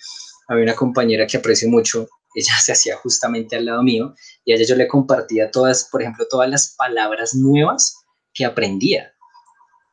había 0.48 0.64
una 0.64 0.76
compañera 0.76 1.28
que 1.28 1.38
aprecio 1.38 1.70
mucho, 1.70 2.08
ella 2.36 2.54
se 2.60 2.72
hacía 2.72 2.98
justamente 2.98 3.56
al 3.56 3.66
lado 3.66 3.84
mío 3.84 4.16
y 4.46 4.52
a 4.52 4.56
ella 4.56 4.66
yo 4.66 4.76
le 4.76 4.88
compartía 4.88 5.52
todas, 5.52 5.88
por 5.92 6.02
ejemplo, 6.02 6.26
todas 6.30 6.50
las 6.50 6.76
palabras 6.78 7.34
nuevas 7.36 7.96
que 8.34 8.46
aprendía. 8.46 9.14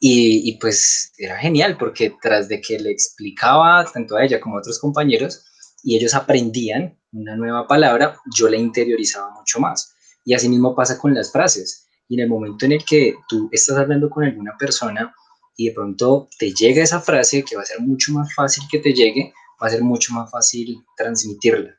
Y, 0.00 0.48
y, 0.48 0.58
pues 0.58 1.12
era 1.18 1.36
genial 1.38 1.76
porque 1.76 2.14
tras 2.22 2.46
de 2.46 2.60
que 2.60 2.78
le 2.78 2.92
explicaba 2.92 3.84
tanto 3.92 4.16
a 4.16 4.24
ella 4.24 4.40
como 4.40 4.56
a 4.56 4.60
otros 4.60 4.78
compañeros 4.78 5.44
y 5.82 5.96
ellos 5.96 6.14
aprendían 6.14 6.96
una 7.10 7.34
nueva 7.34 7.66
palabra, 7.66 8.16
yo 8.32 8.48
la 8.48 8.56
interiorizaba 8.56 9.30
mucho 9.30 9.58
más. 9.58 9.96
Y 10.28 10.34
así 10.34 10.46
mismo 10.46 10.74
pasa 10.74 10.98
con 10.98 11.14
las 11.14 11.32
frases. 11.32 11.86
Y 12.06 12.16
en 12.16 12.20
el 12.20 12.28
momento 12.28 12.66
en 12.66 12.72
el 12.72 12.84
que 12.84 13.14
tú 13.30 13.48
estás 13.50 13.78
hablando 13.78 14.10
con 14.10 14.24
alguna 14.24 14.54
persona 14.58 15.14
y 15.56 15.68
de 15.68 15.72
pronto 15.72 16.28
te 16.38 16.52
llega 16.52 16.82
esa 16.82 17.00
frase, 17.00 17.42
que 17.42 17.56
va 17.56 17.62
a 17.62 17.64
ser 17.64 17.80
mucho 17.80 18.12
más 18.12 18.34
fácil 18.34 18.64
que 18.70 18.78
te 18.78 18.92
llegue, 18.92 19.32
va 19.62 19.68
a 19.68 19.70
ser 19.70 19.82
mucho 19.82 20.12
más 20.12 20.30
fácil 20.30 20.84
transmitirla 20.98 21.74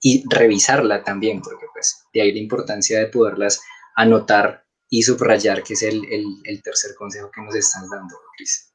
y 0.00 0.22
revisarla 0.30 1.02
también, 1.02 1.42
porque 1.42 1.66
pues 1.72 2.04
de 2.14 2.22
ahí 2.22 2.32
la 2.32 2.38
importancia 2.38 3.00
de 3.00 3.08
poderlas 3.08 3.60
anotar 3.96 4.64
y 4.88 5.02
subrayar, 5.02 5.64
que 5.64 5.74
es 5.74 5.82
el, 5.82 6.04
el, 6.12 6.26
el 6.44 6.62
tercer 6.62 6.94
consejo 6.94 7.28
que 7.34 7.42
nos 7.42 7.56
están 7.56 7.88
dando, 7.90 8.14
Cris. 8.36 8.69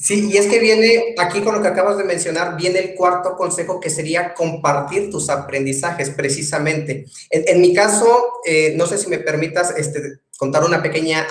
Sí, 0.00 0.30
y 0.32 0.38
es 0.38 0.46
que 0.46 0.58
viene 0.58 1.14
aquí 1.18 1.42
con 1.42 1.54
lo 1.54 1.60
que 1.60 1.68
acabas 1.68 1.98
de 1.98 2.04
mencionar, 2.04 2.56
viene 2.56 2.78
el 2.78 2.94
cuarto 2.94 3.36
consejo 3.36 3.78
que 3.78 3.90
sería 3.90 4.32
compartir 4.32 5.10
tus 5.10 5.28
aprendizajes 5.28 6.08
precisamente. 6.08 7.04
En, 7.28 7.60
mi 7.60 7.74
caso, 7.74 8.40
eh, 8.46 8.72
no 8.76 8.86
sé 8.86 8.96
si 8.96 9.08
me 9.08 9.18
permitas 9.18 9.74
este, 9.76 10.20
contar 10.38 10.64
una 10.64 10.82
pequeña 10.82 11.26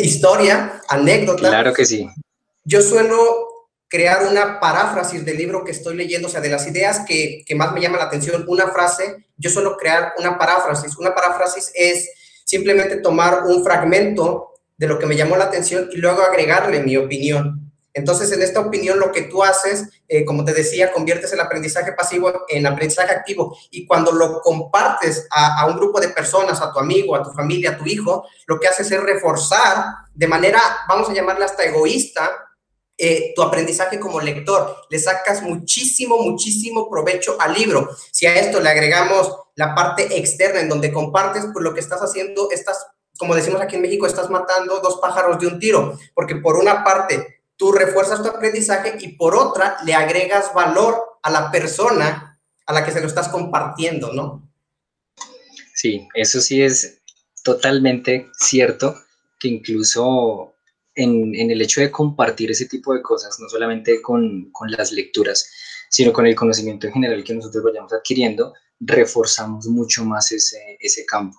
historia, 0.00 0.80
anécdota. 0.88 1.48
Claro 1.48 1.72
que 1.72 1.84
sí. 1.84 2.08
Yo 2.62 2.82
suelo 2.82 3.18
crear 3.88 4.28
una 4.30 4.60
paráfrasis 4.60 5.24
del 5.24 5.36
libro 5.36 5.64
que 5.64 5.72
estoy 5.72 5.96
leyendo, 5.96 6.28
o 6.28 6.30
sea, 6.30 6.40
de 6.40 6.50
las 6.50 6.68
ideas 6.68 7.00
que, 7.08 7.42
que 7.44 7.56
más 7.56 7.72
me 7.72 7.80
llama 7.80 7.98
la 7.98 8.04
atención, 8.04 8.44
una 8.46 8.68
frase, 8.68 9.26
yo 9.36 9.50
suelo 9.50 9.76
crear 9.76 10.12
una 10.18 10.38
paráfrasis. 10.38 10.96
Una 10.98 11.16
paráfrasis 11.16 11.72
es 11.74 12.10
simplemente 12.44 12.98
tomar 12.98 13.42
un 13.44 13.64
fragmento 13.64 14.52
de 14.76 14.86
lo 14.86 15.00
que 15.00 15.06
me 15.06 15.16
llamó 15.16 15.36
la 15.36 15.46
atención 15.46 15.88
y 15.92 15.96
luego 15.96 16.22
agregarle 16.22 16.80
mi 16.80 16.96
opinión. 16.96 17.63
Entonces, 17.94 18.32
en 18.32 18.42
esta 18.42 18.58
opinión, 18.58 18.98
lo 18.98 19.12
que 19.12 19.22
tú 19.22 19.44
haces, 19.44 19.88
eh, 20.08 20.24
como 20.24 20.44
te 20.44 20.52
decía, 20.52 20.92
conviertes 20.92 21.32
el 21.32 21.40
aprendizaje 21.40 21.92
pasivo 21.92 22.44
en 22.48 22.66
aprendizaje 22.66 23.12
activo. 23.12 23.56
Y 23.70 23.86
cuando 23.86 24.10
lo 24.10 24.40
compartes 24.40 25.28
a, 25.30 25.64
un 25.66 25.76
grupo 25.76 26.00
de 26.00 26.08
personas, 26.08 26.60
a 26.60 26.72
tu 26.72 26.80
amigo, 26.80 27.14
a 27.14 27.22
tu 27.22 27.30
familia, 27.30 27.70
a 27.70 27.78
tu 27.78 27.86
hijo, 27.86 28.26
lo 28.46 28.58
que 28.58 28.66
haces 28.66 28.90
es 28.90 29.00
reforzar 29.00 29.86
de 30.12 30.26
manera, 30.26 30.60
vamos 30.88 31.08
a 31.08 31.14
llamarla 31.14 31.44
hasta 31.44 31.64
egoísta, 31.64 32.30
eh, 32.98 33.32
tu 33.34 33.42
aprendizaje 33.42 34.00
como 34.00 34.20
lector. 34.20 34.76
Le 34.90 34.98
sacas 34.98 35.42
muchísimo, 35.42 36.18
muchísimo 36.18 36.90
provecho 36.90 37.36
al 37.38 37.54
libro. 37.54 37.90
Si 38.10 38.26
a 38.26 38.34
esto 38.34 38.60
le 38.60 38.70
agregamos 38.70 39.32
la 39.54 39.72
parte 39.72 40.18
externa 40.18 40.60
en 40.60 40.68
donde 40.68 40.92
compartes, 40.92 41.46
pues 41.52 41.62
lo 41.62 41.72
que 41.72 41.80
estás 41.80 42.00
haciendo, 42.00 42.50
estás, 42.50 42.88
como 43.18 43.36
decimos 43.36 43.60
aquí 43.60 43.76
en 43.76 43.82
México, 43.82 44.04
estás 44.06 44.30
matando 44.30 44.80
dos 44.80 44.98
pájaros 45.00 45.38
de 45.38 45.46
un 45.46 45.60
tiro, 45.60 45.96
porque 46.12 46.36
por 46.36 46.56
una 46.56 46.82
parte 46.82 47.33
tú 47.56 47.72
refuerzas 47.72 48.22
tu 48.22 48.28
aprendizaje 48.28 48.96
y 49.00 49.16
por 49.16 49.34
otra 49.34 49.76
le 49.84 49.94
agregas 49.94 50.52
valor 50.54 51.18
a 51.22 51.30
la 51.30 51.50
persona 51.50 52.40
a 52.66 52.72
la 52.72 52.84
que 52.84 52.92
se 52.92 53.00
lo 53.00 53.06
estás 53.06 53.28
compartiendo, 53.28 54.12
¿no? 54.12 54.50
Sí, 55.74 56.08
eso 56.14 56.40
sí 56.40 56.62
es 56.62 57.02
totalmente 57.42 58.28
cierto, 58.38 58.94
que 59.38 59.48
incluso 59.48 60.54
en, 60.94 61.34
el 61.34 61.60
hecho 61.60 61.80
de 61.80 61.90
compartir 61.90 62.50
ese 62.50 62.66
tipo 62.66 62.94
de 62.94 63.02
cosas, 63.02 63.38
no 63.38 63.48
solamente 63.48 64.00
con, 64.00 64.50
con 64.50 64.70
las 64.70 64.92
lecturas, 64.92 65.50
sino 65.90 66.12
con 66.12 66.26
el 66.26 66.34
conocimiento 66.34 66.86
en 66.86 66.94
general 66.94 67.22
que 67.22 67.34
nosotros 67.34 67.64
vayamos 67.64 67.92
adquiriendo, 67.92 68.54
reforzamos 68.80 69.66
mucho 69.66 70.04
más 70.04 70.32
ese, 70.32 70.76
ese 70.80 71.04
campo. 71.04 71.38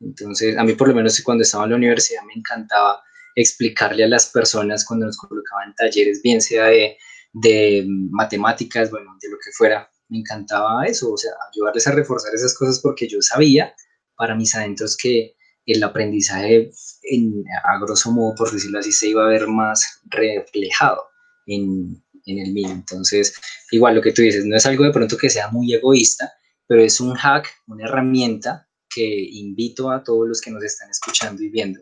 Entonces, 0.00 0.56
a 0.56 0.64
mí 0.64 0.74
por 0.74 0.88
lo 0.88 0.94
menos 0.94 1.20
cuando 1.22 1.42
estaba 1.42 1.64
en 1.64 1.70
la 1.70 1.76
universidad 1.76 2.22
me 2.22 2.34
encantaba 2.34 3.02
explicarle 3.40 4.04
a 4.04 4.08
las 4.08 4.26
personas 4.26 4.84
cuando 4.84 5.06
nos 5.06 5.16
colocaban 5.16 5.74
talleres, 5.74 6.22
bien 6.22 6.40
sea 6.40 6.66
de, 6.66 6.96
de 7.32 7.84
matemáticas, 7.88 8.90
bueno, 8.90 9.16
de 9.20 9.30
lo 9.30 9.36
que 9.36 9.50
fuera, 9.52 9.90
me 10.08 10.18
encantaba 10.18 10.84
eso, 10.86 11.12
o 11.12 11.16
sea, 11.16 11.32
ayudarles 11.52 11.86
a 11.86 11.92
reforzar 11.92 12.34
esas 12.34 12.54
cosas 12.54 12.80
porque 12.80 13.08
yo 13.08 13.18
sabía 13.20 13.74
para 14.16 14.34
mis 14.34 14.54
adentros 14.54 14.96
que 14.96 15.34
el 15.66 15.82
aprendizaje, 15.82 16.70
en, 17.04 17.44
a 17.64 17.78
grosso 17.78 18.10
modo, 18.10 18.34
por 18.34 18.52
decirlo 18.52 18.80
así, 18.80 18.92
se 18.92 19.08
iba 19.08 19.24
a 19.24 19.28
ver 19.28 19.46
más 19.46 20.00
reflejado 20.10 21.02
en, 21.46 22.02
en 22.26 22.38
el 22.38 22.52
mío. 22.52 22.70
Entonces, 22.70 23.34
igual 23.70 23.94
lo 23.94 24.02
que 24.02 24.12
tú 24.12 24.22
dices, 24.22 24.44
no 24.44 24.56
es 24.56 24.66
algo 24.66 24.84
de 24.84 24.92
pronto 24.92 25.16
que 25.16 25.30
sea 25.30 25.48
muy 25.48 25.72
egoísta, 25.72 26.32
pero 26.66 26.82
es 26.82 27.00
un 27.00 27.14
hack, 27.14 27.48
una 27.66 27.84
herramienta 27.84 28.68
que 28.88 29.04
invito 29.04 29.90
a 29.90 30.02
todos 30.02 30.28
los 30.28 30.40
que 30.40 30.50
nos 30.50 30.64
están 30.64 30.90
escuchando 30.90 31.42
y 31.42 31.48
viendo 31.48 31.80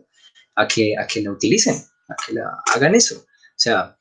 a 0.55 0.67
que, 0.67 0.95
a 0.97 1.07
que 1.07 1.21
la 1.21 1.31
utilicen, 1.31 1.75
a 1.75 2.15
que 2.25 2.33
la 2.33 2.61
hagan 2.73 2.95
eso. 2.95 3.17
O 3.19 3.55
sea, 3.55 3.97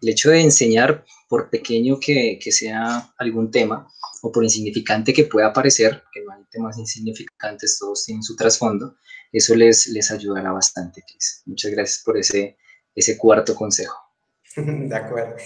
el 0.00 0.08
hecho 0.08 0.30
de 0.30 0.40
enseñar, 0.40 1.04
por 1.28 1.50
pequeño 1.50 1.98
que, 2.00 2.38
que 2.42 2.52
sea 2.52 3.12
algún 3.18 3.50
tema, 3.50 3.86
o 4.22 4.30
por 4.30 4.44
insignificante 4.44 5.12
que 5.12 5.24
pueda 5.24 5.52
parecer, 5.52 6.02
que 6.12 6.22
no 6.22 6.32
hay 6.32 6.42
temas 6.50 6.78
insignificantes, 6.78 7.78
todos 7.78 8.04
tienen 8.04 8.22
su 8.22 8.36
trasfondo, 8.36 8.96
eso 9.32 9.54
les, 9.54 9.86
les 9.88 10.10
ayudará 10.10 10.52
bastante, 10.52 11.02
Cris. 11.06 11.42
Muchas 11.46 11.70
gracias 11.72 12.02
por 12.04 12.18
ese, 12.18 12.56
ese 12.94 13.16
cuarto 13.16 13.54
consejo. 13.54 13.96
De 14.56 14.96
acuerdo. 14.96 15.36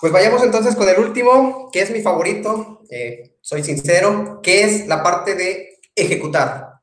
Pues 0.00 0.12
vayamos 0.12 0.42
entonces 0.44 0.76
con 0.76 0.88
el 0.88 0.98
último, 0.98 1.70
que 1.72 1.80
es 1.80 1.90
mi 1.90 2.00
favorito, 2.00 2.82
eh, 2.88 3.36
soy 3.40 3.64
sincero, 3.64 4.40
que 4.42 4.62
es 4.62 4.86
la 4.86 5.02
parte 5.02 5.34
de 5.34 5.80
ejecutar. 5.94 6.77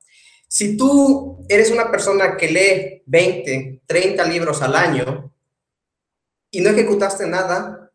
Si 0.47 0.77
tú 0.77 1.45
eres 1.49 1.71
una 1.71 1.91
persona 1.91 2.37
que 2.37 2.49
lee 2.49 3.03
20, 3.05 3.81
30 3.85 4.23
libros 4.25 4.61
al 4.61 4.75
año 4.75 5.33
y 6.51 6.61
no 6.61 6.69
ejecutaste 6.69 7.27
nada, 7.27 7.91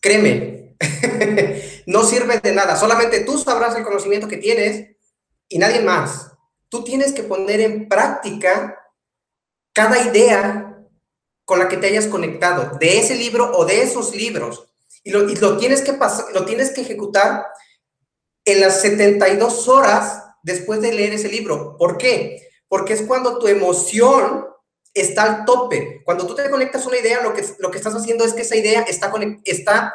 créeme, 0.00 0.76
no 1.86 2.04
sirve 2.04 2.40
de 2.40 2.52
nada. 2.52 2.76
Solamente 2.76 3.20
tú 3.20 3.38
sabrás 3.38 3.76
el 3.76 3.84
conocimiento 3.84 4.28
que 4.28 4.38
tienes 4.38 4.96
y 5.48 5.58
nadie 5.58 5.80
más. 5.80 6.32
Tú 6.68 6.82
tienes 6.84 7.12
que 7.12 7.24
poner 7.24 7.60
en 7.60 7.88
práctica 7.88 8.78
cada 9.72 9.98
idea 9.98 10.72
con 11.44 11.58
la 11.58 11.68
que 11.68 11.76
te 11.76 11.88
hayas 11.88 12.06
conectado, 12.06 12.78
de 12.78 12.98
ese 12.98 13.14
libro 13.16 13.52
o 13.54 13.64
de 13.64 13.82
esos 13.82 14.14
libros. 14.14 14.68
Y 15.04 15.10
lo, 15.10 15.26
tienes, 15.58 15.82
que 15.82 15.98
lo 16.32 16.44
tienes 16.44 16.70
que 16.70 16.82
ejecutar 16.82 17.46
en 18.44 18.60
las 18.60 18.80
72 18.80 19.68
horas 19.68 20.22
después 20.42 20.80
de 20.80 20.92
leer 20.92 21.12
ese 21.14 21.28
libro. 21.28 21.76
¿Por 21.76 21.98
qué? 21.98 22.48
Porque 22.68 22.94
es 22.94 23.02
cuando 23.02 23.38
tu 23.38 23.48
emoción 23.48 24.46
está 24.94 25.22
al 25.22 25.44
tope. 25.44 26.02
Cuando 26.04 26.26
tú 26.26 26.34
te 26.34 26.50
conectas 26.50 26.84
a 26.84 26.88
una 26.88 26.98
idea, 26.98 27.22
lo 27.22 27.34
que, 27.34 27.44
lo 27.58 27.70
que 27.70 27.78
estás 27.78 27.94
haciendo 27.94 28.24
es 28.24 28.34
que 28.34 28.42
esa 28.42 28.56
idea 28.56 28.82
está, 28.82 29.12
está 29.44 29.92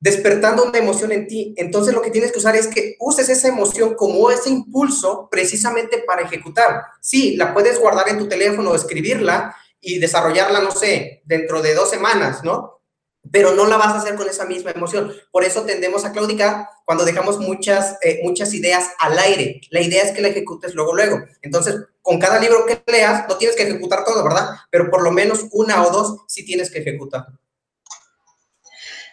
despertando 0.00 0.64
una 0.64 0.78
emoción 0.78 1.12
en 1.12 1.26
ti. 1.26 1.54
Entonces 1.56 1.94
lo 1.94 2.02
que 2.02 2.10
tienes 2.10 2.32
que 2.32 2.38
usar 2.38 2.56
es 2.56 2.68
que 2.68 2.96
uses 3.00 3.28
esa 3.28 3.48
emoción 3.48 3.94
como 3.94 4.30
ese 4.30 4.50
impulso 4.50 5.28
precisamente 5.30 6.04
para 6.06 6.22
ejecutar. 6.22 6.82
Sí, 7.00 7.36
la 7.36 7.52
puedes 7.54 7.78
guardar 7.80 8.08
en 8.08 8.18
tu 8.18 8.28
teléfono, 8.28 8.74
escribirla 8.74 9.54
y 9.80 9.98
desarrollarla, 9.98 10.60
no 10.60 10.70
sé, 10.70 11.22
dentro 11.24 11.60
de 11.60 11.74
dos 11.74 11.90
semanas, 11.90 12.42
¿no? 12.42 12.73
Pero 13.34 13.52
no 13.52 13.66
la 13.66 13.76
vas 13.76 13.88
a 13.88 13.98
hacer 13.98 14.14
con 14.14 14.28
esa 14.28 14.46
misma 14.46 14.70
emoción. 14.70 15.12
Por 15.32 15.42
eso 15.42 15.64
tendemos 15.64 16.04
a 16.04 16.12
claudicar 16.12 16.68
cuando 16.84 17.04
dejamos 17.04 17.40
muchas, 17.40 17.98
eh, 18.00 18.20
muchas 18.22 18.54
ideas 18.54 18.90
al 19.00 19.18
aire. 19.18 19.60
La 19.70 19.80
idea 19.80 20.04
es 20.04 20.12
que 20.12 20.22
la 20.22 20.28
ejecutes 20.28 20.72
luego, 20.76 20.94
luego. 20.94 21.18
Entonces, 21.42 21.74
con 22.00 22.20
cada 22.20 22.38
libro 22.38 22.64
que 22.64 22.80
leas, 22.86 23.26
no 23.28 23.36
tienes 23.36 23.56
que 23.56 23.64
ejecutar 23.64 24.04
todo, 24.04 24.22
¿verdad? 24.22 24.50
Pero 24.70 24.88
por 24.88 25.02
lo 25.02 25.10
menos 25.10 25.46
una 25.50 25.84
o 25.84 25.90
dos 25.90 26.20
sí 26.28 26.44
tienes 26.44 26.70
que 26.70 26.78
ejecutar. 26.78 27.26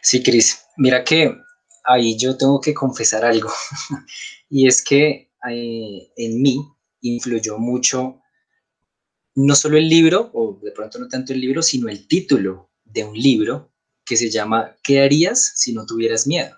Sí, 0.04 0.22
Cris. 0.22 0.66
Mira 0.78 1.04
que 1.04 1.36
ahí 1.84 2.16
yo 2.16 2.38
tengo 2.38 2.62
que 2.62 2.76
confesar 2.76 3.26
algo. 3.26 3.52
y 4.52 4.68
es 4.68 4.84
que 4.84 5.32
eh, 5.50 6.12
en 6.16 6.42
mí 6.44 6.64
influyó 7.02 7.58
mucho 7.58 8.22
no 9.34 9.56
solo 9.56 9.78
el 9.78 9.90
libro, 9.90 10.30
o 10.36 10.60
de 10.62 10.72
pronto 10.74 11.00
no 11.00 11.08
tanto 11.08 11.34
el 11.34 11.42
libro, 11.42 11.64
sino 11.64 11.90
el 11.90 12.08
título 12.08 12.70
de 12.86 13.04
un 13.04 13.18
libro 13.18 13.71
que 14.12 14.18
se 14.18 14.30
llama 14.30 14.76
¿Qué 14.84 15.00
harías 15.00 15.54
si 15.56 15.72
no 15.72 15.86
tuvieras 15.86 16.28
miedo? 16.28 16.54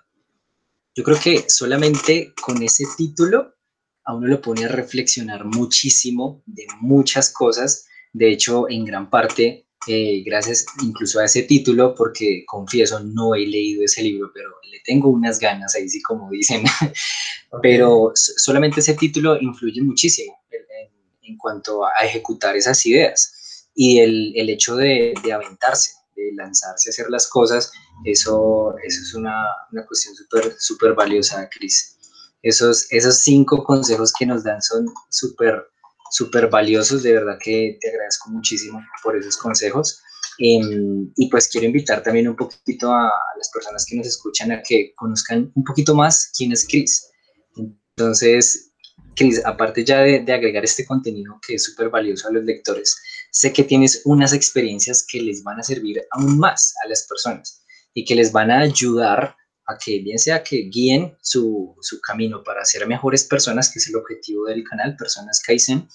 Yo 0.92 1.04
creo 1.04 1.16
que 1.22 1.44
solamente 1.48 2.34
con 2.42 2.60
ese 2.64 2.84
título 2.96 3.54
a 4.02 4.12
uno 4.12 4.26
lo 4.26 4.40
pone 4.40 4.64
a 4.64 4.68
reflexionar 4.68 5.44
muchísimo 5.44 6.42
de 6.46 6.66
muchas 6.80 7.32
cosas. 7.32 7.86
De 8.12 8.28
hecho, 8.32 8.68
en 8.68 8.84
gran 8.84 9.08
parte, 9.08 9.68
eh, 9.86 10.24
gracias 10.26 10.66
incluso 10.82 11.20
a 11.20 11.26
ese 11.26 11.44
título, 11.44 11.94
porque 11.94 12.42
confieso, 12.44 12.98
no 12.98 13.36
he 13.36 13.46
leído 13.46 13.84
ese 13.84 14.02
libro, 14.02 14.32
pero 14.34 14.50
le 14.68 14.80
tengo 14.84 15.08
unas 15.08 15.38
ganas, 15.38 15.76
ahí 15.76 15.88
sí 15.88 16.02
como 16.02 16.30
dicen. 16.30 16.64
pero 17.62 18.10
solamente 18.14 18.80
ese 18.80 18.94
título 18.94 19.40
influye 19.40 19.80
muchísimo 19.80 20.36
en, 21.22 21.38
cuanto 21.38 21.84
a 21.84 21.92
ejecutar 22.02 22.56
esas 22.56 22.84
ideas 22.84 23.68
y 23.76 24.00
el, 24.00 24.32
el 24.34 24.50
hecho 24.50 24.74
de, 24.74 25.14
de, 25.22 25.32
aventarse, 25.32 25.92
de 26.16 26.32
lanzarse 26.34 26.88
a 26.88 26.92
hacer 26.92 27.10
las 27.10 27.28
cosas, 27.28 27.70
eso, 28.04 28.74
eso 28.84 29.00
es 29.02 29.14
una, 29.14 29.44
una 29.72 29.86
cuestión 29.86 30.14
súper 30.14 30.54
super 30.58 30.94
valiosa, 30.94 31.48
Cris. 31.50 31.98
Esos, 32.42 32.86
esos 32.90 33.18
cinco 33.18 33.64
consejos 33.64 34.12
que 34.12 34.26
nos 34.26 34.44
dan 34.44 34.60
son 34.60 34.86
súper, 35.10 35.66
súper 36.10 36.48
valiosos. 36.50 37.02
De 37.02 37.14
verdad 37.14 37.38
que 37.42 37.78
te 37.80 37.88
agradezco 37.88 38.30
muchísimo 38.30 38.80
por 39.02 39.16
esos 39.16 39.36
consejos. 39.36 39.98
Em, 40.38 41.10
y 41.16 41.30
pues 41.30 41.48
quiero 41.48 41.66
invitar 41.66 42.02
también 42.02 42.28
un 42.28 42.36
poquito 42.36 42.92
a, 42.92 43.10
las 43.38 43.50
personas 43.52 43.86
que 43.88 43.96
nos 43.96 44.06
escuchan 44.06 44.52
a 44.52 44.62
que 44.62 44.92
conozcan 44.96 45.50
un 45.54 45.64
poquito 45.64 45.94
más 45.94 46.30
quién 46.36 46.52
es 46.52 46.66
Chris. 46.68 47.08
Entonces, 47.56 48.72
Chris, 49.16 49.40
aparte 49.44 49.84
ya 49.84 50.00
de, 50.00 50.20
de 50.20 50.32
agregar 50.32 50.64
este 50.64 50.84
contenido 50.84 51.38
que 51.46 51.54
es 51.54 51.64
súper 51.64 51.88
valioso 51.88 52.28
a 52.28 52.32
los 52.32 52.44
lectores, 52.44 53.00
sé 53.34 53.52
que 53.52 53.64
tienes 53.64 54.02
unas 54.04 54.32
experiencias 54.32 55.04
que 55.04 55.20
les 55.20 55.42
van 55.42 55.58
a 55.58 55.64
servir 55.64 56.06
aún 56.12 56.38
más 56.38 56.72
a 56.84 56.88
las 56.88 57.04
personas 57.08 57.64
y 57.92 58.04
que 58.04 58.14
les 58.14 58.30
van 58.30 58.52
a 58.52 58.60
ayudar 58.60 59.34
a 59.66 59.76
que 59.76 59.98
bien 59.98 60.20
sea 60.20 60.44
que 60.44 60.68
guíen 60.70 61.16
su, 61.20 61.74
su, 61.80 62.00
camino 62.00 62.44
para 62.44 62.64
ser 62.64 62.86
mejores 62.86 63.24
personas, 63.24 63.72
que 63.72 63.80
es 63.80 63.88
el 63.88 63.96
objetivo 63.96 64.44
del 64.44 64.62
canal, 64.62 64.94
Personas 64.96 65.42
Kaizen, 65.44 65.88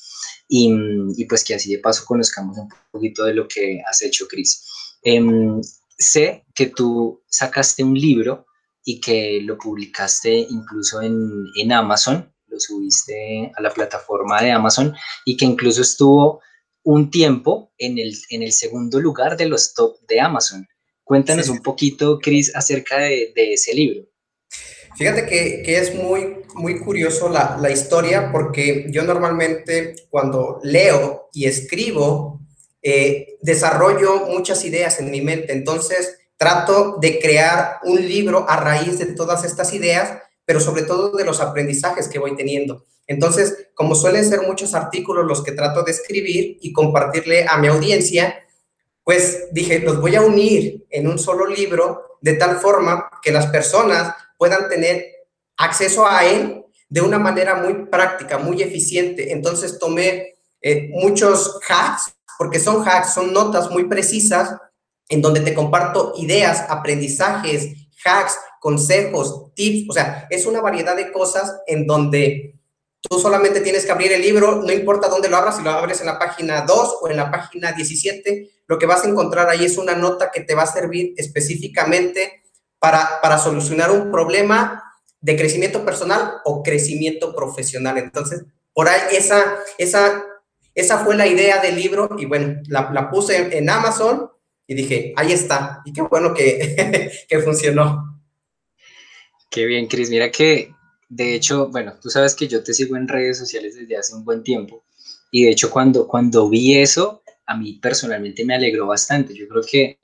y, 0.49 0.73
y, 1.15 1.25
pues 1.25 1.43
que 1.43 1.55
así 1.55 1.71
de 1.71 1.79
paso 1.79 2.03
conozcamos 2.03 2.57
un 2.57 2.67
poquito 2.91 3.23
de 3.23 3.35
lo 3.35 3.47
que 3.47 3.81
has 3.87 4.01
hecho, 4.01 4.27
Cris. 4.27 4.65
Em, 5.03 5.61
sé 5.97 6.45
que 6.53 6.65
tú 6.65 7.23
sacaste 7.27 7.83
un 7.83 7.93
libro 7.93 8.47
y 8.83 8.99
que 8.99 9.39
lo 9.43 9.57
publicaste 9.57 10.33
incluso 10.49 11.01
en, 11.01 11.45
en 11.55 11.71
Amazon, 11.71 12.33
lo 12.47 12.59
subiste 12.59 13.51
a 13.55 13.61
la 13.61 13.69
plataforma 13.69 14.41
de 14.41 14.51
Amazon 14.51 14.93
y 15.23 15.37
que 15.37 15.45
incluso 15.45 15.83
estuvo 15.83 16.41
un 16.83 17.11
tiempo 17.11 17.71
en 17.77 17.97
el, 17.97 18.15
en 18.29 18.43
el 18.43 18.51
segundo 18.51 18.99
lugar 18.99 19.37
de 19.37 19.47
los 19.47 19.73
top 19.73 19.97
de 20.07 20.19
Amazon. 20.21 20.67
Cuéntanos 21.03 21.49
un 21.49 21.59
poquito, 21.59 22.19
Cris, 22.19 22.55
acerca 22.55 22.99
de, 22.99 23.33
ese 23.35 23.73
libro. 23.73 24.07
Fíjate 24.97 25.25
que, 25.25 25.77
es 25.77 25.95
muy, 25.95 26.35
muy 26.55 26.79
curioso 26.79 27.29
la, 27.29 27.57
la, 27.59 27.71
historia 27.71 28.31
porque 28.31 28.87
yo 28.89 29.03
normalmente 29.03 29.95
cuando 30.09 30.59
leo 30.63 31.29
y 31.33 31.45
escribo, 31.45 32.39
eh, 32.81 33.37
desarrollo 33.41 34.27
muchas 34.27 34.63
ideas 34.65 34.99
en 34.99 35.11
mi 35.11 35.21
mente. 35.21 35.53
Entonces, 35.53 36.17
trato 36.37 36.97
de 37.01 37.19
crear 37.19 37.79
un 37.83 38.07
libro 38.07 38.45
a 38.49 38.57
raíz 38.57 38.99
de 38.99 39.07
todas 39.07 39.43
estas 39.43 39.73
ideas, 39.73 40.19
pero 40.45 40.59
sobre 40.59 40.83
todo 40.83 41.15
de 41.15 41.25
los 41.25 41.41
aprendizajes 41.41 42.07
que 42.07 42.19
voy 42.19 42.35
teniendo. 42.35 42.85
Entonces, 43.09 43.69
como 43.73 43.95
suelen 43.95 44.23
ser 44.23 44.43
muchos 44.43 44.75
artículos 44.75 45.25
los 45.25 45.43
que 45.43 45.51
trato 45.51 45.81
de 45.81 45.91
escribir 45.91 46.59
y 46.61 46.71
compartirle 46.71 47.47
a 47.49 47.57
mi 47.57 47.67
audiencia, 47.67 48.45
pues 49.03 49.47
dije, 49.51 49.79
los 49.79 49.99
voy 49.99 50.15
a 50.15 50.21
unir 50.21 50.85
en 50.91 51.07
un 51.07 51.17
solo 51.17 51.47
libro 51.47 52.17
de 52.21 52.33
tal 52.33 52.57
forma 52.57 53.09
que 53.23 53.31
las 53.31 53.47
personas 53.47 54.13
puedan 54.37 54.69
tener 54.69 55.07
acceso 55.57 56.05
a 56.05 56.23
él 56.23 56.63
de 56.87 57.01
una 57.01 57.17
manera 57.17 57.55
muy 57.55 57.87
práctica, 57.87 58.37
muy 58.37 58.61
eficiente. 58.61 59.31
Entonces 59.31 59.79
tomé 59.79 60.35
eh, 60.61 60.89
muchos 60.91 61.59
hacks, 61.67 62.13
porque 62.37 62.59
son 62.59 62.87
hacks, 62.87 63.15
son 63.15 63.33
notas 63.33 63.71
muy 63.71 63.85
precisas 63.85 64.55
en 65.07 65.23
donde 65.23 65.39
te 65.39 65.55
comparto 65.55 66.13
ideas, 66.15 66.63
aprendizajes, 66.69 67.69
hacks, 68.05 68.37
consejos, 68.59 69.51
tips, 69.55 69.89
o 69.89 69.93
sea, 69.93 70.27
es 70.29 70.45
una 70.45 70.61
variedad 70.61 70.95
de 70.95 71.11
cosas 71.11 71.59
en 71.65 71.87
donde 71.87 72.58
Tú 73.01 73.17
solamente 73.17 73.61
tienes 73.61 73.85
que 73.85 73.91
abrir 73.91 74.11
el 74.11 74.21
libro, 74.21 74.57
no 74.57 74.71
importa 74.73 75.07
dónde 75.07 75.29
lo 75.29 75.37
abras, 75.37 75.57
si 75.57 75.63
lo 75.63 75.69
abres 75.71 76.01
en 76.01 76.07
la 76.07 76.19
página 76.19 76.61
2 76.61 76.97
o 77.01 77.09
en 77.09 77.15
la 77.15 77.31
página 77.31 77.71
17, 77.71 78.49
lo 78.67 78.77
que 78.77 78.85
vas 78.85 79.05
a 79.05 79.07
encontrar 79.07 79.49
ahí 79.49 79.63
es 79.63 79.77
una 79.77 79.95
nota 79.95 80.31
que 80.31 80.41
te 80.41 80.53
va 80.53 80.63
a 80.63 80.67
servir 80.67 81.13
específicamente 81.15 82.43
para, 82.77 83.21
para 83.21 83.37
solucionar 83.37 83.91
un 83.91 84.11
problema 84.11 84.83
de 85.21 85.37
crecimiento 85.37 85.85
personal 85.85 86.41
o 86.43 86.61
crecimiento 86.61 87.33
profesional. 87.33 87.97
Entonces, 87.97 88.43
por 88.73 88.89
ahí 88.89 89.01
esa, 89.15 89.59
esa, 89.77 90.25
esa 90.75 90.99
fue 90.99 91.15
la 91.15 91.27
idea 91.27 91.61
del 91.61 91.75
libro 91.75 92.09
y 92.17 92.25
bueno, 92.25 92.61
la, 92.67 92.89
la 92.91 93.09
puse 93.09 93.57
en, 93.57 93.69
Amazon 93.69 94.29
y 94.67 94.75
dije, 94.75 95.13
ahí 95.15 95.31
está. 95.31 95.81
Y 95.85 95.93
qué 95.93 96.01
bueno 96.01 96.33
que, 96.33 97.11
que 97.29 97.39
funcionó. 97.39 98.21
Qué 99.49 99.65
bien, 99.65 99.87
Cris. 99.87 100.09
Mira 100.09 100.31
que 100.31 100.73
de 101.09 101.35
hecho, 101.35 101.69
bueno, 101.69 101.95
tú 101.99 102.09
sabes 102.09 102.35
que 102.35 102.47
yo 102.47 102.63
te 102.63 102.73
sigo 102.73 102.95
en 102.95 103.07
redes 103.07 103.39
sociales 103.39 103.75
desde 103.75 103.97
hace 103.97 104.15
un 104.15 104.23
buen 104.23 104.43
tiempo 104.43 104.85
y 105.31 105.43
de 105.43 105.51
hecho 105.51 105.69
cuando, 105.69 106.07
cuando 106.07 106.47
vi 106.49 106.77
eso, 106.77 107.23
a 107.45 107.57
mí 107.57 107.73
personalmente 107.81 108.45
me 108.45 108.55
alegró 108.55 108.87
bastante. 108.87 109.33
Yo 109.35 109.47
creo 109.47 109.63
que 109.63 109.99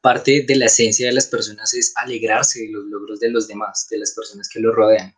parte 0.00 0.44
de 0.46 0.56
la 0.56 0.66
esencia 0.66 1.06
de 1.06 1.12
las 1.14 1.26
personas 1.26 1.72
es 1.74 1.92
alegrarse 1.96 2.60
de 2.60 2.70
los 2.70 2.84
logros 2.84 3.20
de 3.20 3.30
los 3.30 3.48
demás, 3.48 3.88
de 3.90 3.98
las 3.98 4.12
personas 4.12 4.48
que 4.48 4.60
los 4.60 4.74
rodean. 4.74 5.14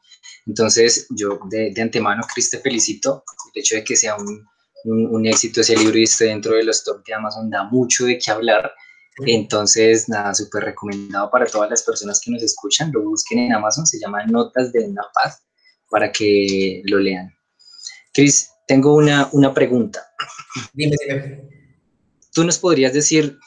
Entonces, 0.46 1.06
yo 1.10 1.40
de, 1.50 1.72
de 1.72 1.82
antemano, 1.82 2.22
Cris, 2.32 2.50
te 2.50 2.58
felicito. 2.58 3.24
El 3.54 3.60
hecho 3.60 3.74
de 3.76 3.84
que 3.84 3.96
sea 3.96 4.16
un, 4.16 4.46
un, 4.84 5.06
un, 5.14 5.26
éxito 5.26 5.60
ese 5.60 5.76
libro 5.76 5.98
y 5.98 6.04
esté 6.04 6.26
dentro 6.26 6.54
de 6.54 6.64
los 6.64 6.82
top 6.82 7.04
de 7.04 7.14
Amazon 7.14 7.50
da 7.50 7.64
mucho 7.64 8.04
de 8.04 8.18
qué 8.18 8.30
hablar. 8.30 8.72
Entonces, 9.18 10.08
nada, 10.08 10.34
súper 10.34 10.64
recomendado 10.64 11.30
para 11.30 11.46
todas 11.46 11.68
las 11.68 11.82
personas 11.82 12.20
que 12.20 12.30
nos 12.30 12.42
escuchan. 12.42 12.90
Lo 12.92 13.02
busquen 13.02 13.40
en 13.40 13.52
Amazon, 13.52 13.86
se 13.86 13.98
llama 13.98 14.24
Notas 14.26 14.72
de 14.72 14.84
una 14.84 15.02
Paz 15.12 15.42
para 15.90 16.10
que 16.10 16.82
lo 16.84 16.98
lean. 16.98 17.32
Cris, 18.12 18.50
tengo 18.66 18.94
una, 18.94 19.28
una 19.32 19.52
pregunta. 19.52 20.06
Dime, 20.72 20.96
dime. 21.06 21.48
¿Tú 22.32 22.44
nos 22.44 22.58
podrías 22.58 22.94
decir 22.94 23.38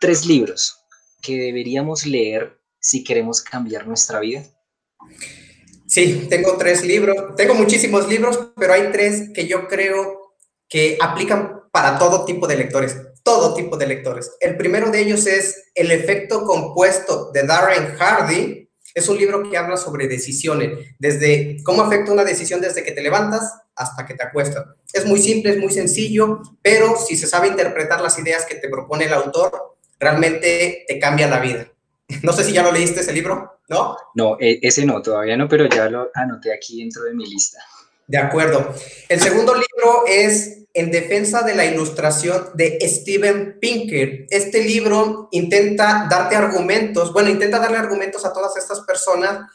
tres 0.00 0.26
libros 0.26 0.76
que 1.22 1.36
deberíamos 1.36 2.04
leer 2.04 2.60
si 2.78 3.02
queremos 3.02 3.40
cambiar 3.40 3.86
nuestra 3.86 4.20
vida? 4.20 4.44
Sí, 5.86 6.26
tengo 6.28 6.56
tres 6.58 6.84
libros. 6.84 7.34
Tengo 7.36 7.54
muchísimos 7.54 8.08
libros, 8.08 8.52
pero 8.56 8.74
hay 8.74 8.92
tres 8.92 9.30
que 9.34 9.46
yo 9.46 9.66
creo 9.68 10.34
que 10.68 10.98
aplican 11.00 11.55
para 11.76 11.98
todo 11.98 12.24
tipo 12.24 12.46
de 12.46 12.56
lectores 12.56 12.96
todo 13.26 13.54
tipo 13.54 13.76
de 13.76 13.88
lectores. 13.88 14.36
El 14.38 14.56
primero 14.56 14.88
de 14.92 15.00
ellos 15.00 15.26
es 15.26 15.64
El 15.74 15.90
efecto 15.90 16.44
compuesto 16.44 17.32
de 17.32 17.42
Darren 17.42 17.96
Hardy. 17.96 18.70
Es 18.94 19.08
un 19.08 19.18
libro 19.18 19.50
que 19.50 19.58
habla 19.58 19.76
sobre 19.76 20.06
decisiones, 20.06 20.78
desde 21.00 21.56
cómo 21.64 21.82
afecta 21.82 22.12
una 22.12 22.22
decisión 22.22 22.60
desde 22.60 22.84
que 22.84 22.92
te 22.92 23.02
levantas 23.02 23.52
hasta 23.74 24.06
que 24.06 24.14
te 24.14 24.22
acuestas. 24.22 24.64
Es 24.92 25.04
muy 25.06 25.20
simple, 25.20 25.50
es 25.50 25.58
muy 25.58 25.72
sencillo, 25.72 26.40
pero 26.62 26.96
si 26.96 27.16
se 27.16 27.26
sabe 27.26 27.48
interpretar 27.48 28.00
las 28.00 28.16
ideas 28.16 28.46
que 28.46 28.54
te 28.54 28.68
propone 28.68 29.06
el 29.06 29.12
autor, 29.12 29.76
realmente 29.98 30.84
te 30.86 30.98
cambia 31.00 31.26
la 31.26 31.40
vida. 31.40 31.68
No 32.22 32.32
sé 32.32 32.44
si 32.44 32.52
ya 32.52 32.62
lo 32.62 32.70
leíste 32.70 33.00
ese 33.00 33.12
libro, 33.12 33.58
¿no? 33.68 33.96
No, 34.14 34.36
e, 34.38 34.60
ese 34.62 34.86
no, 34.86 35.02
todavía 35.02 35.36
no, 35.36 35.48
pero 35.48 35.66
ya 35.68 35.90
lo 35.90 36.12
anoté 36.14 36.54
aquí 36.54 36.78
dentro 36.78 37.02
de 37.02 37.12
mi 37.12 37.26
lista. 37.26 37.58
De 38.06 38.18
acuerdo. 38.18 38.74
El 39.08 39.20
segundo 39.20 39.54
libro 39.54 40.04
es 40.06 40.52
En 40.74 40.90
defensa 40.90 41.42
de 41.42 41.54
la 41.54 41.64
ilustración 41.64 42.50
de 42.54 42.78
Steven 42.82 43.58
Pinker. 43.58 44.26
Este 44.28 44.62
libro 44.62 45.28
intenta 45.32 46.06
darte 46.08 46.36
argumentos, 46.36 47.14
bueno, 47.14 47.30
intenta 47.30 47.58
darle 47.58 47.78
argumentos 47.78 48.26
a 48.26 48.32
todas 48.32 48.56
estas 48.58 48.80
personas 48.82 49.50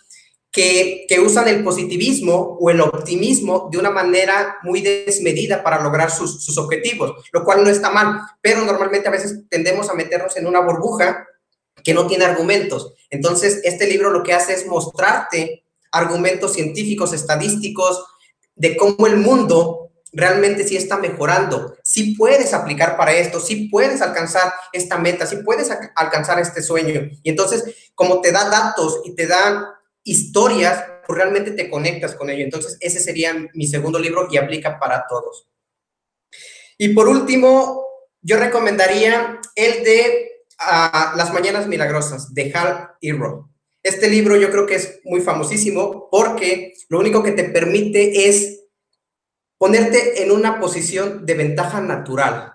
que, 0.51 1.05
usan 1.23 1.47
el 1.47 1.63
positivismo 1.63 2.57
o 2.59 2.69
el 2.71 2.81
optimismo 2.81 3.69
de 3.71 3.77
una 3.77 3.91
manera 3.91 4.57
muy 4.63 4.81
desmedida 4.81 5.63
para 5.63 5.81
lograr 5.81 6.09
sus, 6.09 6.43
sus 6.43 6.57
objetivos, 6.57 7.13
lo 7.31 7.43
cual 7.43 7.63
no 7.63 7.69
está 7.69 7.91
mal, 7.91 8.21
pero 8.41 8.65
normalmente 8.65 9.07
a 9.07 9.11
veces 9.11 9.41
tendemos 9.47 9.89
a 9.89 9.93
meternos 9.93 10.35
en 10.37 10.47
una 10.47 10.59
burbuja 10.59 11.27
que 11.83 11.93
no 11.93 12.07
tiene 12.07 12.25
argumentos. 12.25 12.93
Entonces, 13.09 13.61
este 13.63 13.87
libro 13.87 14.09
lo 14.09 14.23
que 14.23 14.33
hace 14.33 14.53
es 14.53 14.65
mostrarte 14.65 15.63
argumentos 15.91 16.53
científicos, 16.53 17.13
estadísticos, 17.13 18.03
de 18.55 18.77
cómo 18.77 19.07
el 19.07 19.17
mundo 19.17 19.91
realmente 20.13 20.67
sí 20.67 20.75
está 20.75 20.97
mejorando, 20.97 21.75
sí 21.83 22.15
puedes 22.15 22.53
aplicar 22.53 22.97
para 22.97 23.13
esto, 23.13 23.39
sí 23.39 23.69
puedes 23.69 24.01
alcanzar 24.01 24.51
esta 24.73 24.97
meta, 24.97 25.25
sí 25.25 25.37
puedes 25.37 25.71
alcanzar 25.95 26.39
este 26.39 26.61
sueño. 26.61 27.09
Y 27.23 27.29
entonces, 27.29 27.91
como 27.95 28.21
te 28.21 28.31
da 28.31 28.49
datos 28.49 29.01
y 29.05 29.15
te 29.15 29.27
da 29.27 29.79
historias, 30.03 30.83
pues 31.07 31.17
realmente 31.17 31.51
te 31.51 31.69
conectas 31.69 32.15
con 32.15 32.29
ello. 32.29 32.43
Entonces, 32.43 32.77
ese 32.79 32.99
sería 32.99 33.33
mi 33.53 33.67
segundo 33.67 33.99
libro 33.99 34.27
y 34.29 34.37
aplica 34.37 34.79
para 34.79 35.05
todos. 35.07 35.47
Y 36.77 36.89
por 36.89 37.07
último, 37.07 37.85
yo 38.21 38.37
recomendaría 38.37 39.39
el 39.55 39.83
de 39.83 40.45
ah, 40.59 41.13
Las 41.15 41.33
Mañanas 41.33 41.67
Milagrosas, 41.67 42.33
de 42.33 42.51
Hal 42.53 42.91
Hero. 43.01 43.50
Este 43.83 44.09
libro 44.09 44.35
yo 44.35 44.51
creo 44.51 44.65
que 44.65 44.75
es 44.75 44.99
muy 45.03 45.21
famosísimo 45.21 46.07
porque 46.11 46.73
lo 46.89 46.99
único 46.99 47.23
que 47.23 47.31
te 47.31 47.45
permite 47.45 48.29
es 48.29 48.65
ponerte 49.57 50.23
en 50.23 50.31
una 50.31 50.59
posición 50.59 51.25
de 51.25 51.33
ventaja 51.33 51.81
natural, 51.81 52.53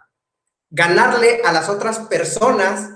ganarle 0.71 1.41
a 1.45 1.53
las 1.53 1.69
otras 1.69 2.01
personas 2.01 2.91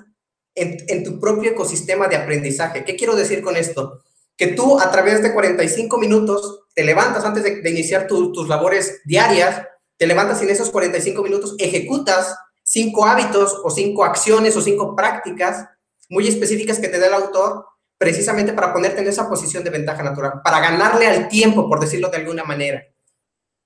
en, 0.54 1.04
tu 1.04 1.18
propio 1.18 1.52
ecosistema 1.52 2.08
de 2.08 2.16
aprendizaje. 2.16 2.84
¿Qué 2.84 2.96
quiero 2.96 3.16
decir 3.16 3.42
con 3.42 3.56
esto? 3.56 4.02
Que 4.36 4.48
tú 4.48 4.78
a 4.78 4.90
través 4.90 5.22
de 5.22 5.32
45 5.32 5.98
minutos 5.98 6.64
te 6.74 6.84
levantas 6.84 7.24
antes 7.24 7.42
de, 7.42 7.70
iniciar 7.70 8.06
tus 8.06 8.48
labores 8.48 9.00
diarias, 9.04 9.62
te 9.96 10.06
levantas 10.06 10.42
en 10.42 10.50
esos 10.50 10.70
45 10.70 11.22
minutos 11.22 11.54
ejecutas 11.58 12.34
cinco 12.70 13.04
hábitos 13.04 13.60
o 13.64 13.70
cinco 13.70 14.04
acciones 14.04 14.56
o 14.56 14.60
cinco 14.60 14.94
prácticas 14.94 15.66
muy 16.08 16.28
específicas 16.28 16.78
que 16.78 16.86
te 16.86 17.00
da 17.00 17.08
el 17.08 17.14
autor 17.14 17.64
precisamente 18.00 18.54
para 18.54 18.72
ponerte 18.72 19.02
en 19.02 19.08
esa 19.08 19.28
posición 19.28 19.62
de 19.62 19.68
ventaja 19.68 20.02
natural, 20.02 20.40
para 20.42 20.58
ganarle 20.58 21.06
al 21.06 21.28
tiempo, 21.28 21.68
por 21.68 21.80
decirlo 21.80 22.08
de 22.08 22.16
alguna 22.16 22.44
manera. 22.44 22.82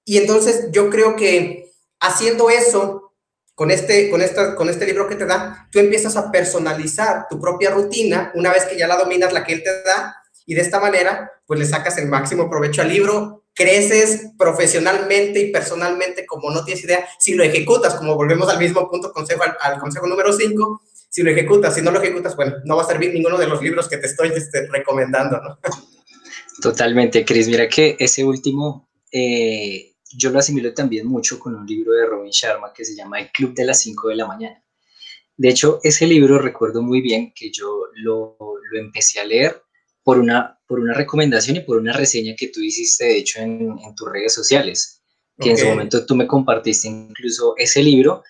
Y 0.05 0.19
entonces 0.19 0.71
yo 0.73 0.91
creo 0.91 1.15
que 1.15 1.71
haciendo 2.01 2.51
eso, 2.51 3.13
con 3.55 3.71
este, 3.71 4.11
con, 4.11 4.21
esta, 4.21 4.57
con 4.57 4.69
este 4.69 4.87
libro 4.87 5.07
que 5.07 5.15
te 5.15 5.25
da, 5.25 5.69
tú 5.71 5.79
empiezas 5.79 6.17
a 6.17 6.33
personalizar 6.33 7.29
tu 7.31 7.41
propia 7.41 7.71
rutina 7.71 8.33
una 8.35 8.53
vez 8.53 8.65
que 8.65 8.77
ya 8.77 8.89
la 8.89 8.97
dominas, 8.97 9.33
la 9.33 9.45
que 9.45 9.53
él 9.53 9.63
te 9.63 9.85
da, 9.85 10.17
y 10.45 10.57
de 10.57 10.63
esta 10.63 10.81
manera, 10.81 11.31
pues 11.47 11.61
le 11.61 11.67
sacas 11.67 11.97
el 11.99 12.09
máximo 12.09 12.51
provecho 12.51 12.83
al 12.83 12.89
libro, 12.89 13.45
creces 13.55 14.33
profesionalmente 14.37 15.39
y 15.39 15.53
personalmente 15.53 16.27
como 16.27 16.51
no 16.51 16.65
tienes 16.65 16.83
idea, 16.83 17.07
si 17.21 17.35
lo 17.35 17.45
ejecutas, 17.45 17.95
como 17.95 18.17
volvemos 18.17 18.49
al 18.49 18.59
mismo 18.59 18.91
punto, 18.91 19.13
consejo, 19.13 19.45
al, 19.61 19.79
consejo 19.79 20.09
número 20.09 20.33
5, 20.33 20.83
si 21.15 21.23
lo 21.23 21.31
ejecutas, 21.31 21.77
si 21.77 21.81
no 21.81 21.93
lo 21.93 22.03
ejecutas, 22.03 22.35
bueno, 22.35 22.57
no 22.65 22.75
va 22.75 22.83
a 22.83 22.87
servir 22.87 23.15
ninguno 23.15 23.39
de 23.39 23.47
los 23.47 23.63
libros 23.63 23.89
que 23.89 23.99
te 23.99 24.09
estoy 24.09 24.33
este, 24.35 24.67
recomendando, 24.67 25.41
¿no? 25.41 25.61
Totalmente, 26.61 27.25
Cris. 27.25 27.47
Mira 27.47 27.69
que 27.69 27.95
ese 28.01 28.25
último 28.25 28.91
eh, 29.13 29.95
yo 30.11 30.31
lo 30.31 30.41
asimilo 30.41 30.75
también 30.75 31.07
mucho 31.07 31.39
con 31.39 31.55
un 31.55 31.65
libro 31.65 31.93
de 31.93 32.07
Robin 32.07 32.33
Sharma 32.33 32.73
que 32.73 32.85
se 32.85 32.97
llama 32.97 33.21
El 33.21 33.31
Club 33.31 33.55
de 33.55 33.65
las 33.65 33.79
5 33.83 34.09
de 34.09 34.17
la 34.17 34.27
mañana. 34.27 34.61
De 35.37 35.51
hecho, 35.51 35.79
ese 35.85 36.05
libro 36.05 36.41
recuerdo 36.41 36.83
muy 36.83 37.01
bien 37.01 37.33
que 37.33 37.53
yo 37.53 37.85
lo, 37.95 38.37
lo, 38.41 38.81
empecé 38.81 39.21
a 39.21 39.25
leer 39.25 39.63
por 40.03 40.19
una, 40.19 40.59
por 40.67 40.81
una 40.81 40.95
recomendación 40.95 41.59
y 41.59 41.61
por 41.61 41.77
una 41.77 41.93
reseña 41.93 42.35
que 42.37 42.49
tú 42.49 42.61
hiciste, 42.61 43.05
de 43.05 43.19
hecho, 43.19 43.39
en, 43.39 43.79
en 43.79 43.95
tus 43.95 44.11
redes 44.11 44.35
sociales, 44.35 45.01
que 45.39 45.51
en 45.51 45.59
su 45.59 45.67
momento 45.67 46.05
tú 46.05 46.17
me 46.17 46.27
compartiste 46.27 46.89
incluso 46.89 47.55
ese 47.57 47.85
libro 47.85 48.25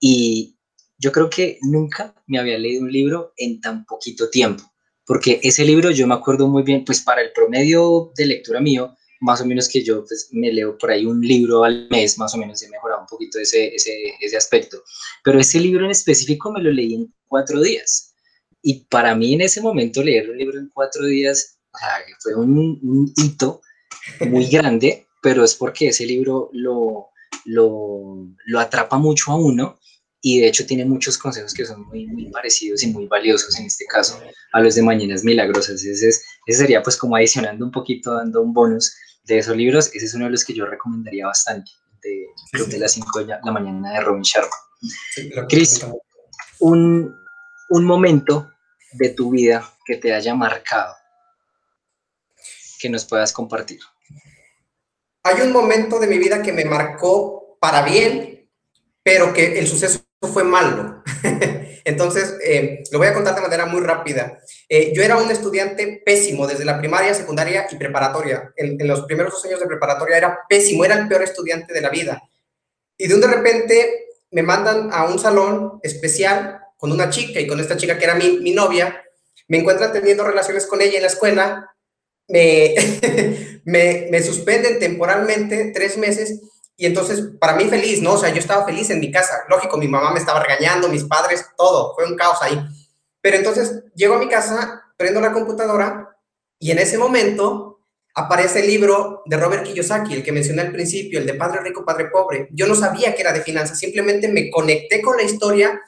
y 0.00 0.56
yo 1.00 1.10
creo 1.12 1.30
que 1.30 1.58
nunca 1.62 2.14
me 2.26 2.38
había 2.38 2.58
leído 2.58 2.82
un 2.82 2.92
libro 2.92 3.32
en 3.36 3.60
tan 3.60 3.84
poquito 3.86 4.28
tiempo, 4.28 4.62
porque 5.06 5.40
ese 5.42 5.64
libro 5.64 5.90
yo 5.90 6.06
me 6.06 6.14
acuerdo 6.14 6.46
muy 6.46 6.62
bien, 6.62 6.84
pues 6.84 7.00
para 7.00 7.22
el 7.22 7.32
promedio 7.32 8.12
de 8.16 8.26
lectura 8.26 8.60
mío, 8.60 8.94
más 9.20 9.40
o 9.40 9.46
menos 9.46 9.68
que 9.68 9.82
yo 9.82 10.04
pues, 10.04 10.28
me 10.32 10.52
leo 10.52 10.76
por 10.78 10.90
ahí 10.90 11.06
un 11.06 11.20
libro 11.20 11.64
al 11.64 11.88
mes, 11.90 12.18
más 12.18 12.34
o 12.34 12.38
menos 12.38 12.62
he 12.62 12.68
mejorado 12.68 13.00
un 13.00 13.06
poquito 13.06 13.38
ese, 13.38 13.74
ese, 13.74 14.14
ese 14.20 14.36
aspecto. 14.36 14.82
Pero 15.24 15.40
ese 15.40 15.58
libro 15.58 15.84
en 15.84 15.90
específico 15.90 16.52
me 16.52 16.62
lo 16.62 16.70
leí 16.70 16.94
en 16.94 17.14
cuatro 17.26 17.60
días. 17.60 18.14
Y 18.62 18.84
para 18.84 19.14
mí 19.14 19.34
en 19.34 19.40
ese 19.40 19.60
momento 19.60 20.02
leer 20.02 20.30
un 20.30 20.38
libro 20.38 20.58
en 20.58 20.70
cuatro 20.72 21.06
días 21.06 21.58
fue 22.20 22.34
un, 22.34 22.78
un, 22.82 23.12
hito 23.16 23.62
muy 24.28 24.46
grande, 24.46 25.06
pero 25.22 25.44
es 25.44 25.54
porque 25.54 25.88
ese 25.88 26.04
libro 26.04 26.50
lo, 26.52 27.08
lo, 27.44 28.26
lo, 28.44 28.60
atrapa 28.60 28.98
mucho 28.98 29.32
a 29.32 29.36
uno 29.36 29.78
y 30.22 30.40
de 30.40 30.48
hecho 30.48 30.66
tiene 30.66 30.84
muchos 30.84 31.16
consejos 31.16 31.54
que 31.54 31.64
son 31.64 31.86
muy, 31.86 32.06
muy 32.06 32.26
parecidos 32.30 32.82
y 32.82 32.88
muy 32.88 33.06
valiosos 33.06 33.58
en 33.58 33.66
este 33.66 33.86
caso 33.86 34.20
a 34.52 34.60
los 34.60 34.74
de 34.74 34.82
Mañanas 34.82 35.24
Milagrosas. 35.24 35.82
Ese, 35.82 36.08
es, 36.08 36.24
ese 36.46 36.58
sería 36.58 36.82
pues 36.82 36.96
como 36.96 37.16
adicionando 37.16 37.64
un 37.64 37.70
poquito, 37.70 38.14
dando 38.14 38.42
un 38.42 38.52
bonus 38.52 38.94
de 39.24 39.38
esos 39.38 39.56
libros, 39.56 39.90
ese 39.94 40.06
es 40.06 40.14
uno 40.14 40.26
de 40.26 40.32
los 40.32 40.44
que 40.44 40.54
yo 40.54 40.66
recomendaría 40.66 41.26
bastante, 41.26 41.70
de 42.02 42.26
Club 42.52 42.68
de 42.68 42.78
las 42.78 42.92
5 42.92 43.18
de 43.20 43.26
la 43.26 43.52
mañana 43.52 43.92
de 43.92 44.00
Robin 44.00 44.22
Sharma. 44.22 44.50
Cris, 45.48 45.86
un, 46.60 47.14
un 47.70 47.84
momento 47.84 48.50
de 48.92 49.10
tu 49.10 49.30
vida 49.30 49.72
que 49.86 49.96
te 49.96 50.12
haya 50.12 50.34
marcado, 50.34 50.94
que 52.78 52.90
nos 52.90 53.04
puedas 53.04 53.32
compartir. 53.32 53.80
Hay 55.22 55.42
un 55.42 55.52
momento 55.52 55.98
de 55.98 56.06
mi 56.06 56.18
vida 56.18 56.42
que 56.42 56.52
me 56.52 56.64
marcó 56.64 57.58
para 57.60 57.82
bien, 57.82 58.50
pero 59.02 59.32
que 59.32 59.58
el 59.58 59.66
suceso 59.66 60.00
fue 60.28 60.44
malo. 60.44 61.02
Entonces, 61.84 62.36
eh, 62.44 62.82
lo 62.90 62.98
voy 62.98 63.08
a 63.08 63.14
contar 63.14 63.34
de 63.34 63.40
manera 63.40 63.66
muy 63.66 63.80
rápida. 63.80 64.38
Eh, 64.68 64.92
yo 64.94 65.02
era 65.02 65.16
un 65.16 65.30
estudiante 65.30 66.02
pésimo 66.04 66.46
desde 66.46 66.64
la 66.64 66.78
primaria, 66.78 67.14
secundaria 67.14 67.66
y 67.70 67.76
preparatoria. 67.76 68.52
En, 68.56 68.86
los 68.86 69.02
primeros 69.02 69.32
dos 69.32 69.44
años 69.46 69.60
de 69.60 69.66
preparatoria 69.66 70.18
era 70.18 70.38
pésimo, 70.48 70.84
era 70.84 70.96
el 70.96 71.08
peor 71.08 71.22
estudiante 71.22 71.72
de 71.72 71.80
la 71.80 71.88
vida. 71.88 72.22
Y 72.96 73.08
de 73.08 73.14
un 73.14 73.20
de 73.20 73.28
repente 73.28 74.06
me 74.30 74.42
mandan 74.42 74.90
a 74.92 75.04
un 75.04 75.18
salón 75.18 75.80
especial 75.82 76.60
con 76.76 76.92
una 76.92 77.10
chica 77.10 77.40
y 77.40 77.46
con 77.46 77.58
esta 77.58 77.76
chica 77.76 77.98
que 77.98 78.04
era 78.04 78.14
mi, 78.14 78.38
mi 78.40 78.52
novia. 78.52 79.02
Me 79.48 79.58
encuentran 79.58 79.92
teniendo 79.92 80.24
relaciones 80.24 80.66
con 80.66 80.82
ella 80.82 80.96
en 80.96 81.02
la 81.02 81.08
escuela. 81.08 81.74
Me, 82.28 82.74
me, 83.64 84.08
me 84.10 84.22
suspenden 84.22 84.78
temporalmente 84.78 85.72
tres 85.74 85.96
meses 85.96 86.40
y 86.80 86.86
entonces, 86.86 87.22
para 87.38 87.56
mí 87.56 87.66
feliz, 87.66 88.00
¿no? 88.00 88.14
O 88.14 88.16
sea, 88.16 88.30
yo 88.30 88.38
estaba 88.38 88.64
feliz 88.64 88.88
en 88.88 89.00
mi 89.00 89.12
casa. 89.12 89.44
Lógico, 89.50 89.76
mi 89.76 89.86
mamá 89.86 90.14
me 90.14 90.18
estaba 90.18 90.40
regañando, 90.40 90.88
mis 90.88 91.04
padres, 91.04 91.44
todo. 91.54 91.94
Fue 91.94 92.06
un 92.06 92.16
caos 92.16 92.38
ahí. 92.40 92.58
Pero 93.20 93.36
entonces, 93.36 93.84
llego 93.94 94.14
a 94.14 94.18
mi 94.18 94.30
casa, 94.30 94.82
prendo 94.96 95.20
la 95.20 95.30
computadora 95.30 96.16
y 96.58 96.70
en 96.70 96.78
ese 96.78 96.96
momento 96.96 97.82
aparece 98.14 98.60
el 98.60 98.68
libro 98.68 99.22
de 99.26 99.36
Robert 99.36 99.62
Kiyosaki, 99.64 100.14
el 100.14 100.22
que 100.22 100.32
mencioné 100.32 100.62
al 100.62 100.72
principio, 100.72 101.18
el 101.18 101.26
de 101.26 101.34
Padre 101.34 101.60
Rico, 101.60 101.84
Padre 101.84 102.06
Pobre. 102.06 102.48
Yo 102.52 102.66
no 102.66 102.74
sabía 102.74 103.14
que 103.14 103.20
era 103.20 103.34
de 103.34 103.42
finanzas, 103.42 103.78
simplemente 103.78 104.28
me 104.28 104.50
conecté 104.50 105.02
con 105.02 105.18
la 105.18 105.22
historia 105.22 105.78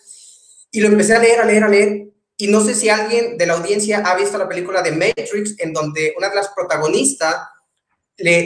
y 0.71 0.83
lo 0.83 0.89
empecé 0.89 1.17
a 1.17 1.21
leer, 1.21 1.41
a 1.41 1.47
leer, 1.47 1.65
a 1.65 1.69
leer. 1.69 2.09
Y 2.37 2.49
no 2.49 2.61
sé 2.61 2.75
si 2.75 2.91
alguien 2.91 3.39
de 3.39 3.47
la 3.47 3.55
audiencia 3.55 4.03
ha 4.05 4.15
visto 4.15 4.37
la 4.37 4.47
película 4.47 4.83
de 4.83 4.93
Matrix, 4.93 5.55
en 5.59 5.73
donde 5.73 6.13
una 6.19 6.29
de 6.29 6.35
las 6.35 6.49
protagonistas 6.49 7.37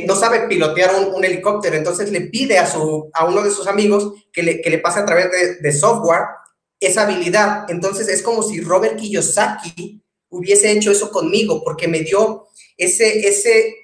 no 0.07 0.16
sabe 0.16 0.46
pilotear 0.48 0.94
un, 1.14 1.24
helicóptero, 1.24 1.76
entonces 1.76 2.11
le 2.11 2.22
pide 2.22 2.59
a, 2.59 2.66
su, 2.66 3.11
a 3.12 3.24
uno 3.24 3.42
de 3.42 3.50
sus 3.50 3.66
amigos 3.66 4.12
que 4.33 4.42
le, 4.42 4.61
que 4.61 4.70
le 4.70 4.79
pase 4.79 5.00
a 5.00 5.07
través 5.07 5.31
de, 5.61 5.72
software 5.72 6.22
esa 6.79 7.02
habilidad. 7.02 7.64
Entonces 7.68 8.09
es 8.09 8.22
como 8.22 8.42
si 8.42 8.61
Robert 8.61 8.96
Kiyosaki 8.96 10.02
hubiese 10.29 10.70
hecho 10.70 10.92
eso 10.92 11.11
conmigo, 11.11 11.62
porque 11.64 11.88
me 11.88 12.00
dio 12.00 12.46
ese, 12.76 13.26
ese, 13.29 13.74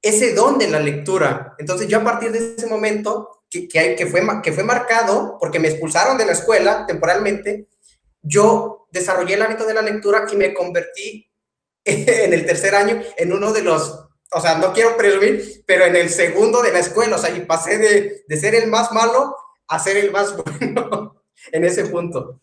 ese 0.00 0.34
don 0.34 0.58
de 0.58 0.68
la 0.68 0.80
lectura. 0.80 1.54
Entonces 1.58 1.88
yo 1.88 1.98
a 1.98 2.04
partir 2.04 2.30
de 2.30 2.54
ese 2.56 2.66
momento, 2.66 3.44
que, 3.50 3.68
que, 3.68 3.96
que, 3.96 4.06
fue, 4.06 4.22
que 4.42 4.52
fue 4.52 4.64
marcado, 4.64 5.36
porque 5.40 5.58
me 5.58 5.68
expulsaron 5.68 6.16
de 6.16 6.26
la 6.26 6.32
escuela 6.32 6.86
temporalmente, 6.86 7.68
yo 8.22 8.86
desarrollé 8.92 9.34
el 9.34 9.42
hábito 9.42 9.66
de 9.66 9.74
la 9.74 9.82
lectura 9.82 10.26
y 10.32 10.36
me 10.36 10.54
convertí 10.54 11.28
en 11.84 12.32
el 12.32 12.46
tercer 12.46 12.74
año 12.74 13.02
en 13.16 13.32
uno 13.32 13.52
de 13.52 13.62
los 13.62 14.01
o 14.34 14.40
sea, 14.40 14.58
no 14.58 14.72
quiero 14.72 14.96
presumir, 14.96 15.62
pero 15.66 15.84
en 15.84 15.96
el 15.96 16.08
segundo 16.08 16.62
de 16.62 16.72
la 16.72 16.78
escuela, 16.78 17.16
o 17.16 17.18
sea, 17.18 17.34
y 17.36 17.40
pasé 17.40 17.78
de, 17.78 18.24
de 18.26 18.36
ser 18.36 18.54
el 18.54 18.68
más 18.68 18.92
malo 18.92 19.36
a 19.68 19.78
ser 19.78 19.96
el 19.96 20.10
más 20.10 20.34
bueno 20.58 21.22
en 21.52 21.64
ese 21.64 21.86
punto. 21.86 22.38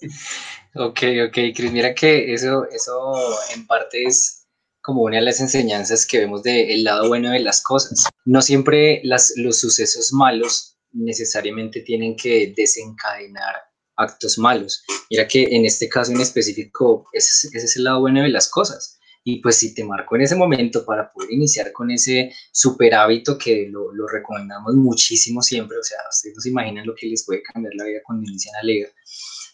Ok, 0.76 1.00
ok, 1.28 1.38
Cris, 1.56 1.72
mira 1.72 1.94
que 1.94 2.34
eso, 2.34 2.68
eso 2.70 3.14
en 3.56 3.66
parte 3.66 4.04
es 4.04 4.48
como 4.82 5.04
una 5.04 5.18
de 5.18 5.24
las 5.24 5.40
enseñanzas 5.40 6.06
que 6.06 6.20
vemos 6.20 6.44
del 6.44 6.84
lado 6.84 7.08
bueno 7.08 7.32
de 7.32 7.40
las 7.40 7.62
cosas. 7.62 8.08
No 8.26 8.42
siempre 8.42 9.02
las, 9.04 9.34
los 9.36 9.60
sucesos 9.60 10.14
malos 10.14 10.78
necesariamente 10.92 11.82
tienen 11.82 12.16
que 12.16 12.54
desencadenar 12.56 13.56
actos 13.96 14.38
malos. 14.38 14.84
Mira 15.10 15.28
que 15.28 15.44
en 15.44 15.66
este 15.66 15.90
caso 15.90 16.12
en 16.12 16.22
específico, 16.22 17.08
ese, 17.14 17.50
ese 17.52 17.66
es 17.66 17.76
el 17.78 17.84
lado 17.84 18.00
bueno 18.00 18.22
de 18.22 18.30
las 18.30 18.48
cosas 18.50 18.99
y 19.24 19.42
pues 19.42 19.58
si 19.58 19.74
te 19.74 19.84
marcó 19.84 20.16
en 20.16 20.24
ese 20.24 20.36
momento 20.36 20.86
para 20.86 21.12
poder 21.12 21.32
iniciar 21.32 21.72
con 21.72 21.92
ese 21.92 22.32
super 22.52 22.94
hábito 22.96 23.38
que 23.38 23.68
lo, 23.70 23.94
lo 23.94 24.08
recomendamos 24.08 24.76
muchísimo 24.76 25.42
siempre, 25.42 25.78
o 25.78 25.84
sea, 25.84 25.98
ustedes 26.10 26.36
no 26.36 26.42
se 26.42 26.50
imaginan 26.50 26.88
lo 26.88 26.96
que 26.96 27.08
les 27.08 27.26
puede 27.26 27.44
cambiar 27.44 27.74
la 27.76 27.86
vida 27.86 28.00
cuando 28.06 28.30
inician 28.30 28.56
a 28.56 28.64
leer. 28.64 28.94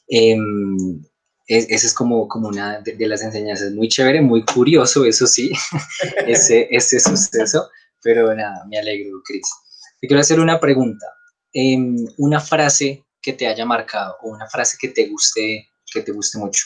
Eh, 0.08 0.38
esa 1.48 1.88
es 1.88 1.94
como, 1.94 2.28
como 2.28 2.48
una 2.48 2.82
de, 2.82 3.08
las 3.08 3.22
enseñanzas 3.22 3.72
muy 3.74 3.88
chévere, 3.88 4.20
muy 4.22 4.44
curioso, 4.44 5.06
eso 5.06 5.28
sí, 5.28 5.52
ese, 6.28 6.68
ese 6.72 7.00
suceso, 7.00 7.70
pero 8.02 8.34
nada, 8.34 8.66
me 8.68 8.80
alegro, 8.80 9.22
Cris. 9.24 9.48
Te 10.02 10.08
quiero 10.08 10.22
hacer 10.22 10.40
una 10.40 10.60
pregunta. 10.60 11.06
Em, 11.54 11.96
una 12.18 12.40
frase 12.40 13.06
que 13.22 13.34
te 13.34 13.48
haya 13.48 13.66
marcado 13.66 14.16
o 14.22 14.30
una 14.30 14.48
frase 14.50 14.78
que 14.80 14.90
te 14.90 15.08
guste, 15.08 15.68
que 15.92 16.02
te 16.02 16.12
guste 16.12 16.38
mucho. 16.38 16.66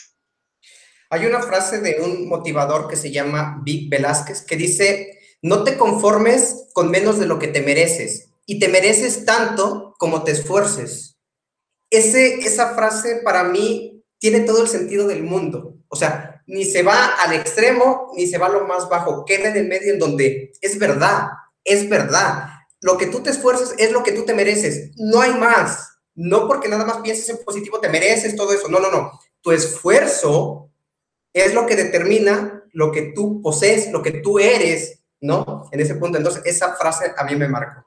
Hay 1.12 1.26
una 1.26 1.42
frase 1.42 1.80
de 1.80 2.00
un 2.02 2.28
motivador 2.28 2.88
que 2.88 2.96
se 2.96 3.12
llama 3.12 3.62
Vic 3.64 3.90
Velázquez 3.90 4.44
que 4.44 4.56
dice, 4.56 5.20
no 5.42 5.64
te 5.64 5.76
conformes 5.76 6.68
con 6.74 6.92
menos 6.92 7.18
de 7.18 7.26
lo 7.26 7.40
que 7.40 7.48
te 7.48 7.62
mereces 7.62 8.30
y 8.46 8.60
te 8.60 8.68
mereces 8.68 9.26
tanto 9.26 9.96
como 9.98 10.24
te 10.24 10.32
esfuerces. 10.32 11.18
Ese, 11.90 12.36
esa 12.42 12.76
frase 12.76 13.22
para 13.24 13.44
mí 13.44 14.04
tiene 14.20 14.42
todo 14.42 14.62
el 14.62 14.68
sentido 14.68 15.08
del 15.08 15.24
mundo. 15.24 15.78
O 15.88 15.96
sea, 15.96 16.44
ni 16.46 16.64
se 16.64 16.84
va 16.84 17.16
al 17.16 17.34
extremo 17.34 18.12
ni 18.16 18.28
se 18.28 18.38
va 18.38 18.46
a 18.46 18.50
lo 18.52 18.68
más 18.68 18.88
bajo, 18.88 19.26
queda 19.26 19.50
en 19.50 19.58
el 19.58 19.68
medio 19.68 19.94
en 19.94 20.00
donde 20.00 20.52
es 20.62 20.78
verdad, 20.78 21.30
es 21.64 21.90
verdad. 21.90 22.50
Lo 22.82 22.98
que 22.98 23.08
tú 23.08 23.24
te 23.24 23.32
esfuerces 23.32 23.74
es 23.80 23.92
lo 23.92 24.04
que 24.04 24.12
tú 24.12 24.26
te 24.26 24.36
mereces, 24.36 24.92
no 24.98 25.22
hay 25.22 25.34
más. 25.34 25.88
No 26.14 26.48
porque 26.48 26.68
nada 26.68 26.86
más 26.86 26.98
pienses 26.98 27.30
en 27.30 27.44
positivo 27.44 27.80
te 27.80 27.90
mereces 27.90 28.36
todo 28.36 28.54
eso, 28.54 28.68
no, 28.68 28.80
no, 28.80 28.92
no. 28.92 29.20
Tu 29.42 29.52
esfuerzo 29.52 30.69
es 31.34 31.54
lo 31.54 31.66
que 31.66 31.76
determina 31.76 32.64
lo 32.74 32.92
que 32.92 33.14
tú 33.16 33.42
posees, 33.42 33.92
lo 33.92 34.02
que 34.02 34.12
tú 34.12 34.40
eres, 34.40 35.00
¿no? 35.22 35.70
En 35.72 35.80
ese 35.80 35.96
punto, 35.96 36.18
entonces 36.18 36.42
esa 36.46 36.76
frase 36.76 37.14
a 37.18 37.24
mí 37.24 37.36
me 37.36 37.48
marcó. 37.48 37.86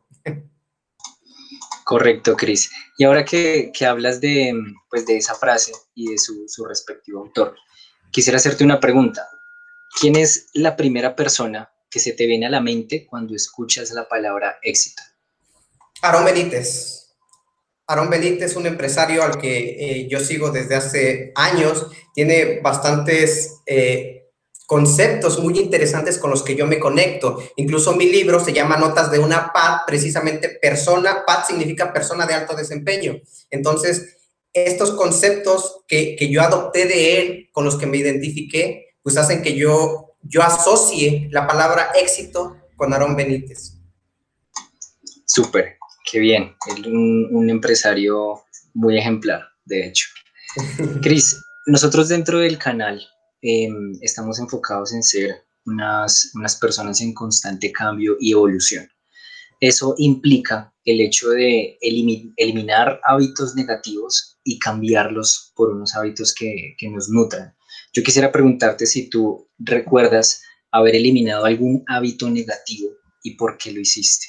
Correcto, 1.84 2.36
Cris. 2.36 2.70
Y 2.96 3.04
ahora 3.04 3.24
que, 3.24 3.70
que, 3.76 3.84
hablas 3.84 4.20
de, 4.20 4.54
pues, 4.88 5.04
de 5.04 5.16
esa 5.16 5.34
frase 5.34 5.72
y 5.94 6.12
de 6.12 6.18
su, 6.18 6.44
su 6.46 6.64
respectivo 6.64 7.20
autor, 7.20 7.56
quisiera 8.10 8.38
hacerte 8.38 8.64
una 8.64 8.80
pregunta. 8.80 9.28
¿Quién 10.00 10.16
es 10.16 10.48
la 10.54 10.76
primera 10.76 11.14
persona 11.14 11.70
que 11.90 11.98
se 11.98 12.12
te 12.12 12.26
viene 12.26 12.46
a 12.46 12.50
la 12.50 12.60
mente 12.60 13.06
cuando 13.06 13.34
escuchas 13.34 13.90
la 13.90 14.08
palabra 14.08 14.58
éxito? 14.62 15.02
Aarón 16.00 16.24
Benítez. 16.24 17.01
Aarón 17.86 18.10
Benítez 18.10 18.52
es 18.52 18.56
un 18.56 18.66
empresario 18.66 19.22
al 19.22 19.38
que 19.38 19.58
eh, 19.58 20.08
yo 20.08 20.20
sigo 20.20 20.50
desde 20.50 20.76
hace 20.76 21.32
años. 21.34 21.86
Tiene 22.14 22.60
bastantes 22.60 23.60
eh, 23.66 24.30
conceptos 24.66 25.38
muy 25.40 25.58
interesantes 25.58 26.18
con 26.18 26.30
los 26.30 26.42
que 26.42 26.54
yo 26.54 26.66
me 26.66 26.78
conecto. 26.78 27.42
Incluso 27.56 27.94
mi 27.94 28.06
libro 28.06 28.42
se 28.42 28.52
llama 28.52 28.76
Notas 28.76 29.10
de 29.10 29.18
una 29.18 29.52
PAD, 29.52 29.80
precisamente 29.86 30.48
persona. 30.48 31.24
PAD 31.26 31.46
significa 31.48 31.92
persona 31.92 32.26
de 32.26 32.34
alto 32.34 32.54
desempeño. 32.54 33.20
Entonces, 33.50 34.16
estos 34.52 34.92
conceptos 34.92 35.80
que, 35.88 36.16
que 36.16 36.30
yo 36.30 36.42
adopté 36.42 36.86
de 36.86 37.20
él, 37.20 37.48
con 37.52 37.64
los 37.64 37.76
que 37.76 37.86
me 37.86 37.96
identifiqué, 37.98 38.96
pues 39.02 39.16
hacen 39.16 39.42
que 39.42 39.54
yo, 39.54 40.14
yo 40.22 40.42
asocie 40.42 41.28
la 41.30 41.46
palabra 41.46 41.90
éxito 42.00 42.56
con 42.76 42.92
Aarón 42.92 43.16
Benítez. 43.16 43.74
Súper. 45.26 45.78
Qué 46.10 46.18
bien, 46.18 46.54
un, 46.86 47.28
un 47.30 47.50
empresario 47.50 48.42
muy 48.74 48.98
ejemplar, 48.98 49.42
de 49.64 49.86
hecho. 49.86 50.08
Cris, 51.02 51.36
nosotros 51.66 52.08
dentro 52.08 52.40
del 52.40 52.58
canal 52.58 53.00
em, 53.40 53.92
estamos 54.00 54.38
enfocados 54.38 54.92
en 54.92 55.02
ser 55.02 55.44
unas, 55.64 56.30
unas 56.34 56.56
personas 56.56 57.00
en 57.00 57.14
constante 57.14 57.70
cambio 57.70 58.16
y 58.18 58.32
evolución. 58.32 58.88
Eso 59.60 59.94
implica 59.98 60.74
el 60.84 61.00
hecho 61.00 61.30
de 61.30 61.78
eliminar 61.80 63.00
hábitos 63.04 63.54
negativos 63.54 64.40
y 64.42 64.58
cambiarlos 64.58 65.52
por 65.54 65.70
unos 65.70 65.94
hábitos 65.94 66.34
que, 66.34 66.74
que 66.76 66.90
nos 66.90 67.08
nutran. 67.08 67.54
Yo 67.92 68.02
quisiera 68.02 68.32
preguntarte 68.32 68.86
si 68.86 69.08
tú 69.08 69.48
recuerdas 69.58 70.42
haber 70.72 70.96
eliminado 70.96 71.44
algún 71.44 71.84
hábito 71.86 72.28
negativo 72.28 72.90
y 73.22 73.36
por 73.36 73.56
qué 73.56 73.70
lo 73.70 73.80
hiciste. 73.80 74.26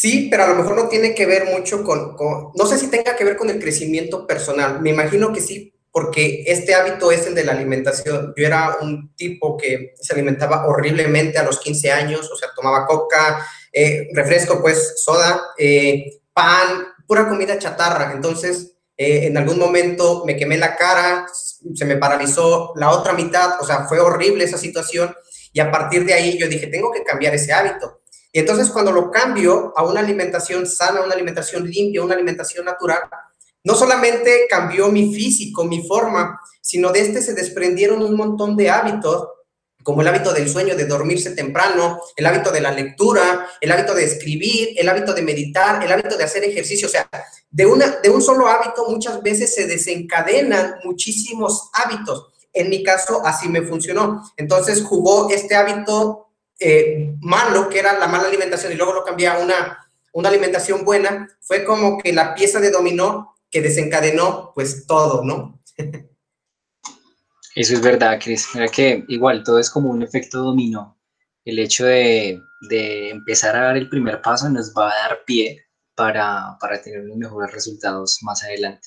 Sí, 0.00 0.28
pero 0.30 0.44
a 0.44 0.46
lo 0.46 0.54
mejor 0.54 0.76
no 0.76 0.88
tiene 0.88 1.12
que 1.12 1.26
ver 1.26 1.46
mucho 1.46 1.82
con, 1.82 2.14
no 2.54 2.66
sé 2.66 2.78
si 2.78 2.86
tenga 2.86 3.16
que 3.16 3.24
ver 3.24 3.36
con 3.36 3.50
el 3.50 3.58
crecimiento 3.58 4.28
personal. 4.28 4.80
Me 4.80 4.90
imagino 4.90 5.32
que 5.32 5.40
sí, 5.40 5.74
porque 5.90 6.44
este 6.46 6.72
hábito 6.72 7.10
es 7.10 7.26
el 7.26 7.34
de 7.34 7.44
la 7.44 7.50
alimentación. 7.50 8.32
Yo 8.36 8.46
era 8.46 8.76
un 8.80 9.12
tipo 9.16 9.56
que 9.56 9.94
se 10.00 10.12
alimentaba 10.12 10.68
horriblemente 10.68 11.36
a 11.38 11.42
los 11.42 11.58
15 11.58 11.90
años, 11.90 12.30
o 12.30 12.36
sea, 12.36 12.50
tomaba 12.54 12.86
coca, 12.86 13.44
eh, 13.72 14.06
refresco, 14.14 14.60
pues 14.62 15.02
soda, 15.02 15.46
eh, 15.58 16.20
pan, 16.32 16.94
pura 17.04 17.28
comida 17.28 17.58
chatarra. 17.58 18.12
Entonces, 18.12 18.76
eh, 18.96 19.26
en 19.26 19.36
algún 19.36 19.58
momento 19.58 20.22
me 20.24 20.36
quemé 20.36 20.58
la 20.58 20.76
cara, 20.76 21.26
se 21.74 21.84
me 21.86 21.96
paralizó 21.96 22.72
la 22.76 22.90
otra 22.90 23.14
mitad, 23.14 23.60
o 23.60 23.66
sea, 23.66 23.88
fue 23.88 23.98
horrible 23.98 24.44
esa 24.44 24.58
situación. 24.58 25.12
Y 25.52 25.58
a 25.58 25.72
partir 25.72 26.04
de 26.04 26.14
ahí 26.14 26.38
yo 26.38 26.46
dije, 26.46 26.68
tengo 26.68 26.92
que 26.92 27.02
cambiar 27.02 27.34
ese 27.34 27.52
hábito. 27.52 27.97
Y 28.32 28.40
entonces 28.40 28.70
cuando 28.70 28.92
lo 28.92 29.10
cambio 29.10 29.72
a 29.76 29.84
una 29.84 30.00
alimentación 30.00 30.66
sana, 30.66 31.02
una 31.02 31.14
alimentación 31.14 31.68
limpia, 31.68 32.02
una 32.02 32.14
alimentación 32.14 32.64
natural, 32.64 33.00
no 33.64 33.74
solamente 33.74 34.46
cambió 34.48 34.88
mi 34.88 35.14
físico, 35.14 35.64
mi 35.64 35.86
forma, 35.86 36.40
sino 36.60 36.92
de 36.92 37.00
este 37.00 37.22
se 37.22 37.34
desprendieron 37.34 38.02
un 38.02 38.16
montón 38.16 38.56
de 38.56 38.70
hábitos, 38.70 39.28
como 39.82 40.02
el 40.02 40.08
hábito 40.08 40.34
del 40.34 40.50
sueño, 40.50 40.76
de 40.76 40.84
dormirse 40.84 41.30
temprano, 41.30 42.00
el 42.16 42.26
hábito 42.26 42.50
de 42.50 42.60
la 42.60 42.70
lectura, 42.70 43.48
el 43.60 43.72
hábito 43.72 43.94
de 43.94 44.04
escribir, 44.04 44.70
el 44.76 44.88
hábito 44.88 45.14
de 45.14 45.22
meditar, 45.22 45.82
el 45.82 45.90
hábito 45.90 46.16
de 46.16 46.24
hacer 46.24 46.44
ejercicio. 46.44 46.88
O 46.88 46.90
sea, 46.90 47.08
de, 47.50 47.64
una, 47.64 47.96
de 48.02 48.10
un 48.10 48.20
solo 48.20 48.48
hábito 48.48 48.86
muchas 48.90 49.22
veces 49.22 49.54
se 49.54 49.66
desencadenan 49.66 50.74
muchísimos 50.84 51.70
hábitos. 51.72 52.26
En 52.52 52.68
mi 52.68 52.82
caso, 52.82 53.22
así 53.24 53.48
me 53.48 53.62
funcionó. 53.62 54.30
Entonces 54.36 54.82
jugó 54.82 55.30
este 55.30 55.56
hábito 55.56 56.27
eh, 56.58 57.14
malo, 57.20 57.68
que 57.68 57.78
era 57.78 57.98
la 57.98 58.06
mala 58.06 58.28
alimentación, 58.28 58.72
y 58.72 58.76
luego 58.76 58.92
lo 58.94 59.04
cambié 59.04 59.28
a 59.28 59.38
una, 59.38 59.78
una 60.12 60.28
alimentación 60.28 60.84
buena, 60.84 61.28
fue 61.40 61.64
como 61.64 61.98
que 61.98 62.12
la 62.12 62.34
pieza 62.34 62.60
de 62.60 62.70
dominó 62.70 63.34
que 63.50 63.62
desencadenó 63.62 64.52
pues 64.54 64.86
todo, 64.86 65.24
¿no? 65.24 65.60
Eso 67.54 67.74
es 67.74 67.80
verdad, 67.80 68.20
Cris. 68.22 68.48
Mira 68.54 68.68
que 68.68 69.04
igual 69.08 69.42
todo 69.42 69.58
es 69.58 69.68
como 69.68 69.90
un 69.90 70.02
efecto 70.02 70.38
dominó. 70.38 70.96
El 71.44 71.58
hecho 71.58 71.86
de, 71.86 72.40
de 72.68 73.10
empezar 73.10 73.56
a 73.56 73.62
dar 73.62 73.76
el 73.76 73.88
primer 73.88 74.22
paso 74.22 74.48
nos 74.48 74.72
va 74.72 74.90
a 74.92 75.08
dar 75.08 75.24
pie 75.24 75.64
para, 75.96 76.56
para 76.60 76.80
tener 76.80 77.04
los 77.04 77.16
mejores 77.16 77.52
resultados 77.52 78.18
más 78.22 78.44
adelante. 78.44 78.86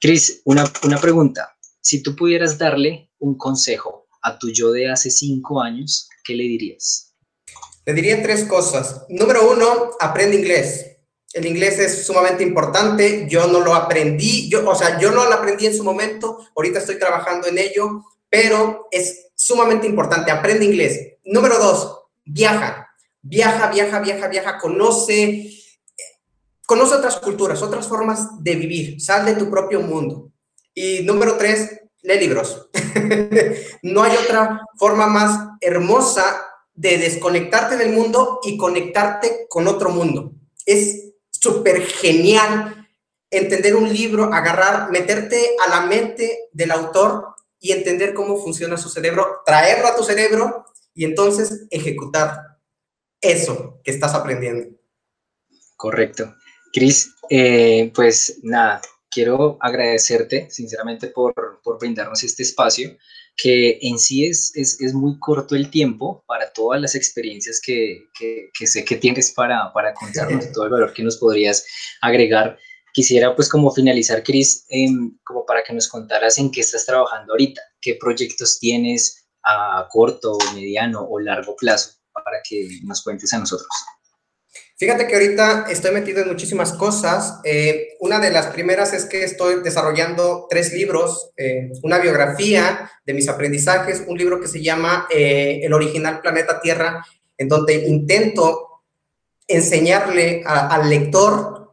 Cris, 0.00 0.42
una, 0.44 0.64
una 0.84 0.98
pregunta. 0.98 1.56
Si 1.80 2.02
tú 2.02 2.14
pudieras 2.14 2.58
darle 2.58 3.10
un 3.18 3.36
consejo 3.36 4.06
a 4.22 4.38
tu 4.38 4.50
yo 4.50 4.70
de 4.70 4.90
hace 4.90 5.10
cinco 5.10 5.60
años, 5.60 6.08
¿qué 6.24 6.34
le 6.34 6.44
dirías? 6.44 7.14
Le 7.86 7.92
diría 7.92 8.22
tres 8.22 8.44
cosas. 8.44 9.04
Número 9.08 9.50
uno, 9.50 9.90
aprende 10.00 10.36
inglés. 10.36 10.94
El 11.34 11.46
inglés 11.46 11.78
es 11.78 12.06
sumamente 12.06 12.42
importante. 12.42 13.26
Yo 13.28 13.46
no 13.46 13.60
lo 13.60 13.74
aprendí, 13.74 14.48
yo, 14.48 14.68
o 14.68 14.74
sea, 14.74 14.98
yo 14.98 15.10
no 15.10 15.24
lo 15.24 15.34
aprendí 15.34 15.66
en 15.66 15.76
su 15.76 15.84
momento. 15.84 16.38
Ahorita 16.56 16.78
estoy 16.78 16.98
trabajando 16.98 17.46
en 17.48 17.58
ello, 17.58 18.04
pero 18.30 18.88
es 18.90 19.26
sumamente 19.34 19.86
importante. 19.86 20.30
Aprende 20.30 20.64
inglés. 20.64 21.18
Número 21.24 21.58
dos, 21.58 22.04
viaja. 22.24 22.88
Viaja, 23.20 23.70
viaja, 23.70 24.00
viaja, 24.00 24.28
viaja. 24.28 24.58
Conoce, 24.58 25.50
conoce 26.66 26.94
otras 26.94 27.18
culturas, 27.18 27.62
otras 27.62 27.86
formas 27.86 28.42
de 28.42 28.54
vivir. 28.54 29.00
Sal 29.00 29.26
de 29.26 29.34
tu 29.34 29.50
propio 29.50 29.80
mundo. 29.80 30.30
Y 30.72 31.00
número 31.02 31.36
tres, 31.36 31.80
lee 32.04 32.20
libros. 32.20 32.68
no 33.82 34.02
hay 34.02 34.16
otra 34.16 34.60
forma 34.78 35.06
más 35.06 35.48
hermosa 35.60 36.46
de 36.74 36.98
desconectarte 36.98 37.76
del 37.76 37.92
mundo 37.92 38.40
y 38.44 38.56
conectarte 38.56 39.46
con 39.48 39.66
otro 39.66 39.90
mundo. 39.90 40.32
Es 40.64 41.12
súper 41.30 41.82
genial 41.82 42.88
entender 43.30 43.74
un 43.74 43.92
libro, 43.92 44.32
agarrar, 44.32 44.90
meterte 44.90 45.56
a 45.64 45.68
la 45.68 45.86
mente 45.86 46.50
del 46.52 46.70
autor 46.70 47.34
y 47.58 47.72
entender 47.72 48.12
cómo 48.14 48.36
funciona 48.36 48.76
su 48.76 48.88
cerebro, 48.88 49.42
traerlo 49.44 49.88
a 49.88 49.96
tu 49.96 50.04
cerebro 50.04 50.66
y 50.94 51.04
entonces 51.04 51.66
ejecutar 51.70 52.58
eso 53.20 53.80
que 53.82 53.90
estás 53.90 54.14
aprendiendo. 54.14 54.76
Correcto. 55.76 56.34
Cris, 56.72 57.14
eh, 57.30 57.90
pues 57.94 58.40
nada, 58.42 58.80
quiero 59.14 59.56
agradecerte 59.60 60.50
sinceramente 60.50 61.06
por, 61.06 61.60
por 61.62 61.78
brindarnos 61.78 62.24
este 62.24 62.42
espacio 62.42 62.96
que 63.36 63.78
en 63.82 63.98
sí 63.98 64.26
es, 64.26 64.52
es, 64.54 64.80
es, 64.80 64.92
muy 64.92 65.18
corto 65.18 65.54
el 65.54 65.70
tiempo 65.70 66.24
para 66.26 66.52
todas 66.52 66.80
las 66.80 66.94
experiencias 66.94 67.60
que, 67.64 68.08
que, 68.18 68.50
que 68.56 68.66
sé 68.66 68.84
que 68.84 68.96
tienes 68.96 69.32
para, 69.32 69.72
para 69.72 69.94
contarnos, 69.94 70.52
todo 70.52 70.64
el 70.64 70.70
valor 70.70 70.92
que 70.92 71.02
nos 71.02 71.16
podrías 71.16 71.64
agregar. 72.00 72.58
Quisiera 72.92 73.34
pues 73.34 73.48
como 73.48 73.72
finalizar, 73.72 74.22
Cris, 74.22 74.66
como 75.24 75.44
para 75.46 75.64
que 75.64 75.72
nos 75.72 75.88
contaras 75.88 76.38
en 76.38 76.52
qué 76.52 76.60
estás 76.60 76.86
trabajando 76.86 77.32
ahorita, 77.32 77.60
qué 77.80 77.96
proyectos 77.96 78.60
tienes 78.60 79.26
a 79.44 79.88
corto, 79.90 80.38
mediano 80.54 81.02
o 81.02 81.18
largo 81.18 81.56
plazo 81.56 81.90
para 82.12 82.38
que 82.48 82.68
nos 82.84 83.02
cuentes 83.02 83.32
a 83.32 83.38
nosotros. 83.38 83.68
Fíjate 84.84 85.06
que 85.06 85.14
ahorita 85.14 85.64
estoy 85.70 85.92
metido 85.92 86.20
en 86.20 86.28
muchísimas 86.28 86.74
cosas. 86.74 87.40
Eh, 87.42 87.96
una 88.00 88.20
de 88.20 88.30
las 88.30 88.48
primeras 88.48 88.92
es 88.92 89.06
que 89.06 89.24
estoy 89.24 89.62
desarrollando 89.62 90.46
tres 90.50 90.74
libros, 90.74 91.30
eh, 91.38 91.72
una 91.82 91.98
biografía 91.98 92.90
de 93.06 93.14
mis 93.14 93.26
aprendizajes, 93.30 94.04
un 94.06 94.18
libro 94.18 94.38
que 94.42 94.46
se 94.46 94.62
llama 94.62 95.06
eh, 95.10 95.60
El 95.62 95.72
original 95.72 96.20
planeta 96.20 96.60
Tierra, 96.60 97.02
en 97.38 97.48
donde 97.48 97.76
intento 97.76 98.82
enseñarle 99.48 100.42
al 100.44 100.90
lector 100.90 101.72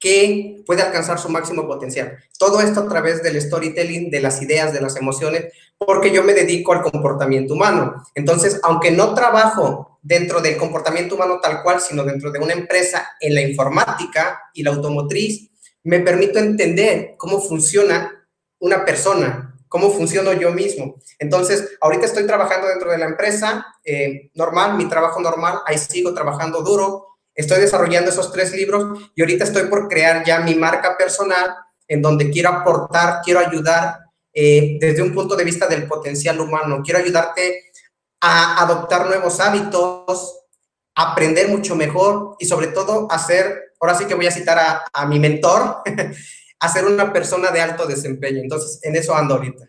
que 0.00 0.64
puede 0.66 0.82
alcanzar 0.82 1.20
su 1.20 1.28
máximo 1.28 1.68
potencial. 1.68 2.18
Todo 2.36 2.60
esto 2.62 2.80
a 2.80 2.88
través 2.88 3.22
del 3.22 3.40
storytelling, 3.40 4.10
de 4.10 4.20
las 4.20 4.42
ideas, 4.42 4.72
de 4.72 4.80
las 4.80 4.96
emociones, 4.96 5.52
porque 5.78 6.10
yo 6.10 6.24
me 6.24 6.34
dedico 6.34 6.72
al 6.72 6.82
comportamiento 6.82 7.54
humano. 7.54 8.02
Entonces, 8.16 8.58
aunque 8.64 8.90
no 8.90 9.14
trabajo 9.14 9.89
dentro 10.02 10.40
del 10.40 10.56
comportamiento 10.56 11.14
humano 11.14 11.40
tal 11.40 11.62
cual, 11.62 11.80
sino 11.80 12.04
dentro 12.04 12.30
de 12.30 12.38
una 12.38 12.52
empresa 12.52 13.10
en 13.20 13.34
la 13.34 13.42
informática 13.42 14.42
y 14.54 14.62
la 14.62 14.70
automotriz, 14.70 15.50
me 15.82 16.00
permito 16.00 16.38
entender 16.38 17.14
cómo 17.16 17.40
funciona 17.40 18.26
una 18.58 18.84
persona, 18.84 19.56
cómo 19.68 19.90
funciono 19.90 20.32
yo 20.32 20.52
mismo. 20.52 20.96
Entonces, 21.18 21.76
ahorita 21.80 22.06
estoy 22.06 22.26
trabajando 22.26 22.68
dentro 22.68 22.90
de 22.90 22.98
la 22.98 23.06
empresa, 23.06 23.66
eh, 23.84 24.30
normal, 24.34 24.76
mi 24.76 24.88
trabajo 24.88 25.20
normal, 25.20 25.60
ahí 25.66 25.78
sigo 25.78 26.12
trabajando 26.12 26.62
duro, 26.62 27.06
estoy 27.34 27.60
desarrollando 27.60 28.10
esos 28.10 28.32
tres 28.32 28.52
libros 28.52 29.10
y 29.14 29.22
ahorita 29.22 29.44
estoy 29.44 29.64
por 29.68 29.88
crear 29.88 30.24
ya 30.24 30.40
mi 30.40 30.54
marca 30.54 30.96
personal 30.96 31.54
en 31.88 32.02
donde 32.02 32.30
quiero 32.30 32.50
aportar, 32.50 33.20
quiero 33.24 33.40
ayudar 33.40 33.98
eh, 34.32 34.76
desde 34.80 35.02
un 35.02 35.12
punto 35.12 35.34
de 35.34 35.44
vista 35.44 35.66
del 35.66 35.88
potencial 35.88 36.38
humano, 36.40 36.82
quiero 36.84 37.00
ayudarte 37.00 37.69
a 38.20 38.62
adoptar 38.62 39.06
nuevos 39.06 39.40
hábitos, 39.40 40.40
aprender 40.94 41.48
mucho 41.48 41.74
mejor 41.76 42.36
y 42.38 42.46
sobre 42.46 42.68
todo 42.68 43.10
hacer, 43.10 43.72
ahora 43.80 43.94
sí 43.94 44.06
que 44.06 44.14
voy 44.14 44.26
a 44.26 44.30
citar 44.30 44.58
a, 44.58 44.84
a 44.92 45.06
mi 45.06 45.18
mentor, 45.18 45.82
a 46.60 46.68
ser 46.68 46.84
una 46.84 47.12
persona 47.12 47.50
de 47.50 47.60
alto 47.60 47.86
desempeño. 47.86 48.40
Entonces, 48.40 48.78
en 48.82 48.96
eso 48.96 49.14
ando 49.14 49.36
ahorita. 49.36 49.68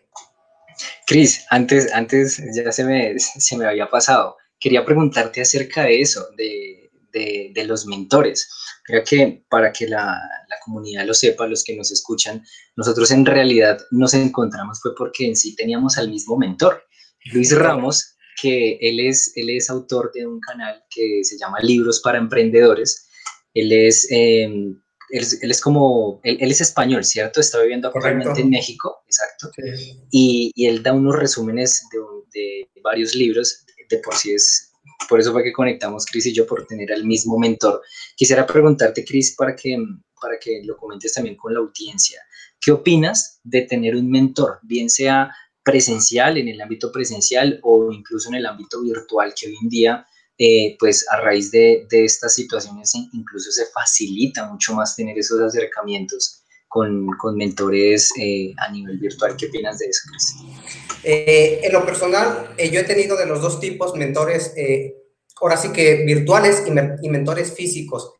Cris, 1.06 1.44
antes, 1.50 1.92
antes 1.92 2.40
ya 2.54 2.70
se 2.72 2.84
me, 2.84 3.18
se 3.18 3.56
me 3.56 3.66
había 3.66 3.88
pasado. 3.88 4.36
Quería 4.58 4.84
preguntarte 4.84 5.40
acerca 5.40 5.82
de 5.84 6.00
eso, 6.00 6.26
de, 6.36 6.90
de, 7.12 7.50
de 7.54 7.64
los 7.64 7.86
mentores. 7.86 8.48
Creo 8.84 9.02
que 9.04 9.44
para 9.48 9.72
que 9.72 9.88
la, 9.88 10.20
la, 10.48 10.56
comunidad 10.64 11.04
lo 11.06 11.14
sepa, 11.14 11.46
los 11.46 11.64
que 11.64 11.76
nos 11.76 11.90
escuchan, 11.90 12.44
nosotros 12.76 13.10
en 13.10 13.26
realidad 13.26 13.78
nos 13.90 14.14
encontramos 14.14 14.80
fue 14.80 14.94
porque 14.96 15.26
en 15.26 15.36
sí 15.36 15.54
teníamos 15.56 15.98
al 15.98 16.08
mismo 16.08 16.36
mentor, 16.36 16.84
Luis 17.32 17.56
Ramos, 17.56 18.11
que 18.42 18.76
él 18.80 18.98
es, 18.98 19.32
él 19.36 19.50
es 19.50 19.70
autor 19.70 20.10
de 20.12 20.26
un 20.26 20.40
canal 20.40 20.82
que 20.90 21.20
se 21.22 21.38
llama 21.38 21.60
Libros 21.60 22.00
para 22.00 22.18
Emprendedores. 22.18 23.08
Él 23.54 23.70
es 23.70 24.10
eh, 24.10 24.50
él, 25.12 25.50
es 25.50 25.60
como, 25.60 26.20
él, 26.24 26.38
es 26.40 26.60
español, 26.62 27.04
¿cierto? 27.04 27.40
Está 27.40 27.60
viviendo 27.60 27.88
actualmente 27.88 28.40
en 28.40 28.48
México, 28.48 29.02
exacto. 29.06 29.50
Y, 30.10 30.50
y, 30.54 30.66
él 30.66 30.82
da 30.82 30.94
unos 30.94 31.16
resúmenes 31.16 31.86
de, 31.92 31.98
de, 32.32 32.80
varios 32.82 33.14
libros, 33.14 33.66
de 33.90 33.98
por 33.98 34.14
sí 34.14 34.32
es, 34.32 34.72
por 35.10 35.20
eso 35.20 35.32
fue 35.32 35.44
que 35.44 35.52
conectamos 35.52 36.06
Cris 36.06 36.26
y 36.26 36.32
yo, 36.32 36.46
por 36.46 36.66
tener 36.66 36.90
al 36.92 37.04
mismo 37.04 37.38
mentor. 37.38 37.82
Quisiera 38.16 38.46
preguntarte, 38.46 39.04
Cris, 39.04 39.36
para 39.36 39.54
que, 39.54 39.76
para 40.18 40.38
que 40.38 40.62
lo 40.64 40.78
comentes 40.78 41.12
también 41.12 41.36
con 41.36 41.52
la 41.52 41.60
audiencia. 41.60 42.22
¿Qué 42.58 42.72
opinas 42.72 43.38
de 43.44 43.62
tener 43.62 43.94
un 43.94 44.10
mentor, 44.10 44.60
bien 44.62 44.88
sea 44.88 45.30
presencial, 45.62 46.36
en 46.38 46.48
el 46.48 46.60
ámbito 46.60 46.90
presencial 46.90 47.60
o 47.62 47.92
incluso 47.92 48.28
en 48.28 48.36
el 48.36 48.46
ámbito 48.46 48.82
virtual, 48.82 49.32
que 49.38 49.48
hoy 49.48 49.56
en 49.62 49.68
día 49.68 50.06
eh, 50.38 50.76
pues 50.78 51.06
a 51.10 51.20
raíz 51.20 51.50
de, 51.50 51.86
de, 51.90 52.04
estas 52.04 52.34
situaciones 52.34 52.92
incluso 53.12 53.52
se 53.52 53.66
facilita 53.66 54.48
mucho 54.50 54.74
más 54.74 54.96
tener 54.96 55.16
esos 55.18 55.40
acercamientos 55.40 56.42
con, 56.66 57.06
con 57.18 57.36
mentores 57.36 58.10
eh, 58.18 58.52
a 58.56 58.72
nivel 58.72 58.98
virtual. 58.98 59.36
¿Qué 59.36 59.46
opinas 59.46 59.78
de 59.78 59.86
eso, 59.86 60.08
Cris? 60.08 60.34
Eh, 61.04 61.60
en 61.62 61.72
lo 61.72 61.84
personal, 61.84 62.56
yo 62.58 62.80
he 62.80 62.84
tenido 62.84 63.16
de 63.16 63.26
los 63.26 63.42
dos 63.42 63.60
tipos 63.60 63.94
mentores, 63.94 64.54
ahora 65.40 65.56
sí 65.58 65.70
que 65.70 66.02
virtuales 66.04 66.64
y, 66.66 67.06
y, 67.06 67.10
mentores 67.10 67.52
físicos. 67.54 68.14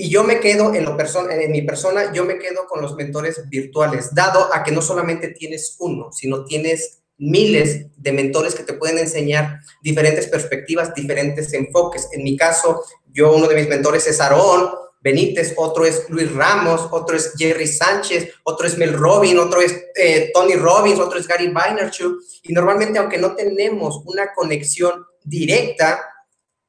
Y 0.00 0.08
yo 0.08 0.24
me 0.24 0.40
quedo 0.40 0.74
en, 0.74 0.86
lo 0.86 0.96
en 1.30 1.52
mi 1.52 1.60
persona, 1.60 2.10
yo 2.14 2.24
me 2.24 2.38
quedo 2.38 2.66
con 2.66 2.80
los 2.80 2.96
mentores 2.96 3.46
virtuales, 3.50 4.14
dado 4.14 4.48
a 4.50 4.62
que 4.62 4.72
no 4.72 4.80
solamente 4.80 5.28
tienes 5.28 5.76
uno, 5.78 6.10
sino 6.10 6.46
tienes 6.46 7.02
miles 7.18 7.84
de 7.98 8.12
mentores 8.12 8.54
que 8.54 8.62
te 8.62 8.72
pueden 8.72 8.96
enseñar 8.96 9.60
diferentes 9.82 10.26
perspectivas, 10.26 10.94
diferentes 10.94 11.52
enfoques. 11.52 12.08
En 12.12 12.24
mi 12.24 12.34
caso, 12.34 12.82
yo 13.12 13.34
uno 13.36 13.46
de 13.46 13.56
mis 13.56 13.68
mentores 13.68 14.06
es 14.06 14.22
Aarón 14.22 14.70
Benítez, 15.02 15.52
otro 15.58 15.84
es 15.84 16.08
Luis 16.08 16.32
Ramos, 16.32 16.88
otro 16.90 17.14
es 17.14 17.34
Jerry 17.36 17.66
Sánchez, 17.66 18.30
otro 18.44 18.66
es 18.66 18.78
Mel 18.78 18.94
Robin, 18.94 19.38
otro 19.38 19.60
es 19.60 19.84
eh, 19.96 20.30
Tony 20.32 20.54
Robbins, 20.54 20.98
otro 20.98 21.18
es 21.18 21.26
Gary 21.26 21.48
Vaynerchuk. 21.48 22.22
Y 22.44 22.54
normalmente, 22.54 22.98
aunque 22.98 23.18
no 23.18 23.34
tenemos 23.34 24.02
una 24.06 24.32
conexión 24.34 25.04
directa, 25.24 26.09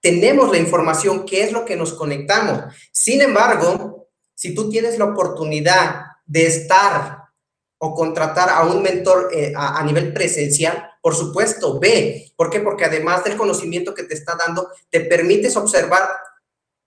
tenemos 0.01 0.51
la 0.51 0.57
información, 0.57 1.25
qué 1.25 1.43
es 1.43 1.51
lo 1.51 1.63
que 1.63 1.75
nos 1.75 1.93
conectamos. 1.93 2.73
Sin 2.91 3.21
embargo, 3.21 4.09
si 4.33 4.53
tú 4.55 4.69
tienes 4.69 4.97
la 4.97 5.05
oportunidad 5.05 6.05
de 6.25 6.47
estar 6.47 7.19
o 7.77 7.93
contratar 7.93 8.49
a 8.49 8.63
un 8.63 8.81
mentor 8.81 9.29
eh, 9.33 9.53
a, 9.55 9.79
a, 9.79 9.83
nivel 9.83 10.13
presencial, 10.13 10.91
por 11.01 11.15
supuesto, 11.15 11.79
ve. 11.79 12.31
¿Por 12.35 12.49
qué? 12.49 12.59
Porque 12.59 12.85
además 12.85 13.23
del 13.23 13.37
conocimiento 13.37 13.93
que 13.93 14.03
te 14.03 14.13
está 14.13 14.35
dando, 14.35 14.69
te 14.89 15.01
permites 15.01 15.55
observar 15.55 16.09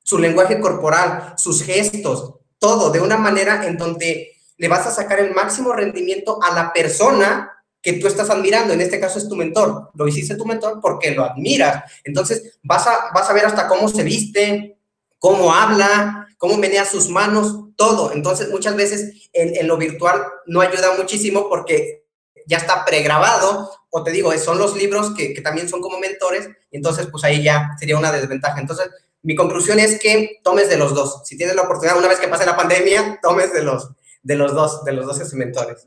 su 0.03 0.19
lenguaje 0.19 0.61
corporal, 0.61 1.35
sus 1.37 1.63
gestos, 1.63 2.35
todo 2.59 2.91
de 2.91 3.01
una 3.01 3.17
manera 3.17 3.67
en 3.67 3.77
donde 3.77 4.33
le 4.57 4.69
vas 4.69 4.87
a 4.87 4.91
sacar 4.91 5.19
el 5.19 5.35
máximo 5.35 5.73
rendimiento 5.73 6.39
a 6.43 6.55
la 6.55 6.73
persona 6.73 7.54
que 7.85 7.93
tú 7.93 8.09
estás 8.09 8.31
admirando. 8.31 8.73
En 8.73 8.81
este 8.81 8.99
caso 8.99 9.19
es 9.19 9.29
tu 9.29 9.37
mentor. 9.37 9.91
Lo 9.95 10.09
hiciste 10.09 10.37
tu 10.37 10.47
mentor 10.47 10.81
porque 10.81 11.11
lo 11.11 11.23
admiras. 11.23 11.85
Entonces 12.03 12.59
vas 12.63 12.87
a, 12.87 13.11
vas 13.15 13.29
a 13.29 13.35
ver 13.35 13.45
hasta 13.45 13.69
cómo 13.69 13.89
se 13.89 14.03
viste, 14.03 14.79
cómo 15.19 15.53
habla, 15.53 16.27
cómo 16.39 16.57
menea 16.57 16.87
sus 16.87 17.11
manos, 17.11 17.67
todo. 17.77 18.13
Entonces, 18.13 18.49
muchas 18.49 18.75
veces 18.75 19.29
en, 19.35 19.69
lo 19.69 19.77
virtual 19.77 20.23
no 20.47 20.63
ayuda 20.63 20.97
muchísimo 20.97 21.49
porque 21.49 22.07
ya 22.47 22.57
está 22.57 22.85
pregrabado, 22.85 23.71
o 23.91 24.03
te 24.03 24.11
digo, 24.11 24.33
son 24.39 24.59
los 24.59 24.77
libros 24.77 25.15
que, 25.15 25.35
que, 25.35 25.41
también 25.41 25.69
son 25.69 25.81
como 25.81 25.99
mentores, 25.99 26.49
entonces 26.71 27.07
pues 27.11 27.25
ahí 27.25 27.43
ya 27.43 27.71
sería 27.79 27.97
una 27.97 28.13
desventaja. 28.13 28.61
Entonces, 28.61 28.91
mi 29.23 29.35
conclusión 29.35 29.79
es 29.79 29.99
que 29.99 30.41
tomes 30.43 30.69
de 30.69 30.77
los 30.77 30.95
dos. 30.95 31.23
Si 31.25 31.37
tienes 31.37 31.57
la 31.57 31.63
oportunidad, 31.63 31.99
una 31.99 32.09
vez 32.09 32.19
que 32.19 32.29
pase 32.29 32.45
la 32.45 32.57
pandemia, 32.57 33.19
tomes 33.23 33.53
de 33.53 33.63
los, 33.63 33.91
de 34.23 34.37
los 34.37 34.53
dos, 34.55 34.85
de 34.85 34.93
los 34.93 35.07
dos 35.07 35.35
mentores. 35.35 35.87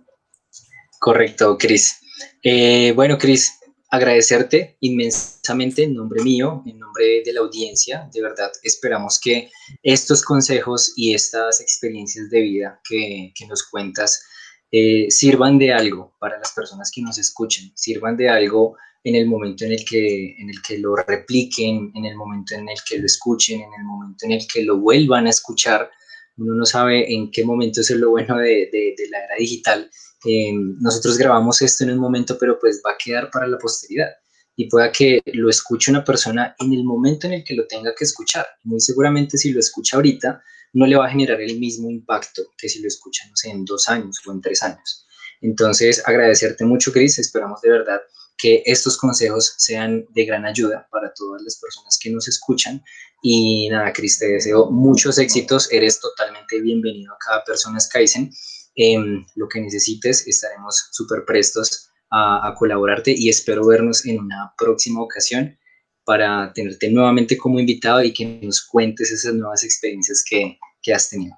Correcto, 0.99 1.57
Cris. 1.57 1.99
Eh, 2.41 2.91
bueno, 2.95 3.17
Cris, 3.17 3.51
agradecerte 3.89 4.77
inmensamente 4.81 5.83
en 5.83 5.93
nombre 5.93 6.23
mío, 6.23 6.63
en 6.65 6.79
nombre 6.79 7.21
de 7.23 7.33
la 7.33 7.41
audiencia. 7.41 8.09
De 8.13 8.21
verdad, 8.21 8.51
esperamos 8.63 9.19
que 9.19 9.49
estos 9.83 10.23
consejos 10.23 10.93
y 10.95 11.13
estas 11.13 11.61
experiencias 11.61 12.29
de 12.29 12.41
vida 12.41 12.81
que, 12.87 13.31
nos 13.47 13.63
cuentas 13.63 14.23
eh, 14.71 15.09
sirvan 15.09 15.57
de 15.57 15.71
algo 15.71 16.15
para 16.19 16.37
las 16.37 16.51
personas 16.51 16.91
que 16.93 17.01
nos 17.01 17.17
escuchen, 17.17 17.71
sirvan 17.75 18.17
de 18.17 18.29
algo 18.29 18.75
en 19.03 19.15
el 19.15 19.25
momento 19.25 19.63
en 19.63 19.71
el, 19.71 19.85
que, 19.85 20.35
en 20.37 20.49
el 20.49 20.61
que 20.61 20.79
lo 20.79 20.95
repliquen, 20.95 21.91
en 21.95 22.05
el 22.05 22.15
momento 22.15 22.55
en 22.55 22.67
el 22.67 22.77
que 22.85 22.97
lo 22.97 23.05
escuchen, 23.05 23.61
en 23.61 23.73
el 23.77 23.85
momento 23.85 24.25
en 24.25 24.33
el 24.33 24.47
que 24.51 24.63
lo 24.63 24.77
vuelvan 24.77 25.27
a 25.27 25.29
escuchar. 25.29 25.89
Uno 26.35 26.55
no 26.55 26.65
sabe 26.65 27.11
en 27.13 27.31
qué 27.31 27.45
momento 27.45 27.81
es 27.81 27.89
lo 27.91 28.09
bueno 28.09 28.37
de 28.37 28.95
la 29.09 29.23
era 29.23 29.35
digital 29.39 29.89
eh, 30.27 30.53
nosotros 30.79 31.17
grabamos 31.17 31.61
esto 31.61 31.85
en 31.85 31.91
un 31.91 31.99
momento, 31.99 32.37
pero 32.37 32.59
pues 32.59 32.81
va 32.85 32.91
a 32.91 32.97
quedar 32.97 33.31
para 33.31 33.47
la 33.47 33.57
posteridad 33.57 34.09
y 34.57 34.67
pueda 34.67 34.91
que 34.91 35.21
lo 35.25 35.49
escuche 35.49 35.91
una 35.91 36.03
persona 36.03 36.55
en 36.59 36.73
el 36.73 36.83
momento 36.83 37.27
en 37.27 37.33
el 37.33 37.43
que 37.43 37.53
lo 37.53 37.65
tenga 37.67 37.93
que 37.95 38.03
escuchar. 38.03 38.45
Muy 38.63 38.81
seguramente 38.81 39.37
si 39.37 39.51
lo 39.51 39.59
escucha 39.59 39.95
ahorita, 39.95 40.43
no 40.73 40.85
le 40.85 40.97
va 40.97 41.05
a 41.05 41.09
generar 41.11 41.39
el 41.39 41.59
mismo 41.59 41.89
impacto 41.89 42.43
que 42.57 42.67
si 42.67 42.81
lo 42.81 42.87
escucha, 42.87 43.25
no 43.29 43.35
sé, 43.35 43.49
en 43.49 43.63
dos 43.63 43.87
años 43.87 44.19
o 44.25 44.31
en 44.31 44.41
tres 44.41 44.63
años. 44.63 45.05
Entonces, 45.41 46.01
agradecerte 46.05 46.65
mucho, 46.65 46.91
Cris. 46.91 47.19
Esperamos 47.19 47.61
de 47.61 47.69
verdad 47.69 48.01
que 48.37 48.63
estos 48.65 48.97
consejos 48.97 49.53
sean 49.57 50.05
de 50.09 50.25
gran 50.25 50.45
ayuda 50.45 50.87
para 50.91 51.13
todas 51.13 51.41
las 51.43 51.57
personas 51.57 51.97
que 52.01 52.09
nos 52.09 52.27
escuchan. 52.27 52.83
Y 53.21 53.69
nada, 53.69 53.93
Cris, 53.93 54.19
te 54.19 54.27
deseo 54.27 54.69
muchos 54.71 55.17
éxitos. 55.19 55.71
Eres 55.71 55.99
totalmente 55.99 56.59
bienvenido 56.61 57.13
a 57.13 57.17
cada 57.17 57.43
persona 57.43 57.79
Kaizen 57.91 58.31
eh, 58.77 58.97
lo 59.35 59.49
que 59.49 59.59
necesites, 59.59 60.25
estaremos 60.27 60.89
súper 60.91 61.25
prestos 61.25 61.89
a, 62.09 62.47
a, 62.47 62.53
colaborarte 62.55 63.13
y 63.15 63.27
espero 63.27 63.65
vernos 63.65 64.05
en 64.05 64.19
una 64.19 64.53
próxima 64.57 65.01
ocasión 65.01 65.57
para 66.05 66.53
tenerte 66.53 66.89
nuevamente 66.89 67.37
como 67.37 67.59
invitado 67.59 68.01
y 68.01 68.13
que 68.13 68.39
nos 68.41 68.65
cuentes 68.65 69.11
esas 69.11 69.33
nuevas 69.33 69.65
experiencias 69.65 70.23
que, 70.27 70.57
que 70.81 70.93
has 70.93 71.09
tenido. 71.09 71.35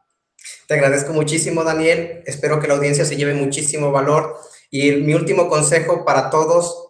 Te 0.68 0.76
agradezco 0.76 1.12
muchísimo, 1.14 1.64
Daniel. 1.64 2.22
Espero 2.26 2.60
que 2.60 2.68
la 2.68 2.76
audiencia 2.76 3.04
se 3.04 3.16
lleve 3.16 3.34
muchísimo 3.34 3.92
valor. 3.92 4.36
Y 4.70 4.92
mi 4.92 5.16
último 5.16 5.50
consejo 5.50 6.06
para 6.06 6.30
todos, 6.30 6.89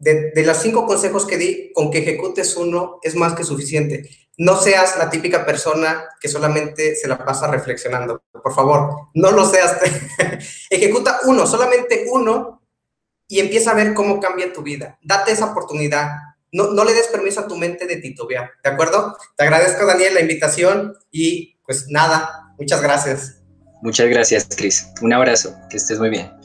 de, 0.00 0.32
de 0.32 0.42
los 0.44 0.56
cinco 0.56 0.84
consejos 0.86 1.26
que 1.26 1.38
di, 1.38 1.72
con 1.72 1.92
que 1.92 1.98
ejecutes 1.98 2.56
uno 2.56 2.98
es 3.02 3.14
más 3.14 3.34
que 3.34 3.44
suficiente 3.44 4.10
no 4.40 4.56
seas 4.56 4.96
la 4.96 5.10
típica 5.10 5.44
persona 5.44 6.08
que 6.18 6.26
solamente 6.26 6.96
se 6.96 7.06
la 7.06 7.22
pasa 7.22 7.46
reflexionando. 7.46 8.22
Por 8.32 8.54
favor, 8.54 9.08
no 9.12 9.32
lo 9.32 9.46
seas. 9.46 9.76
Ejecuta 10.70 11.20
uno, 11.26 11.46
solamente 11.46 12.06
uno, 12.10 12.62
y 13.28 13.38
empieza 13.38 13.72
a 13.72 13.74
ver 13.74 13.92
cómo 13.92 14.18
cambia 14.18 14.50
tu 14.50 14.62
vida. 14.62 14.98
Date 15.02 15.32
esa 15.32 15.44
oportunidad. 15.44 16.12
No, 16.52 16.70
no 16.70 16.84
le 16.84 16.94
des 16.94 17.08
permiso 17.08 17.40
a 17.40 17.46
tu 17.46 17.56
mente 17.56 17.86
de 17.86 17.96
titubear, 17.96 18.52
¿de 18.64 18.70
acuerdo? 18.70 19.14
Te 19.36 19.44
agradezco, 19.44 19.84
Daniel, 19.84 20.14
la 20.14 20.20
invitación 20.20 20.96
y 21.10 21.58
pues 21.66 21.88
nada, 21.90 22.54
muchas 22.58 22.80
gracias. 22.80 23.42
Muchas 23.82 24.08
gracias, 24.08 24.48
Cris. 24.56 24.88
Un 25.02 25.12
abrazo, 25.12 25.54
que 25.68 25.76
estés 25.76 25.98
muy 25.98 26.08
bien. 26.08 26.39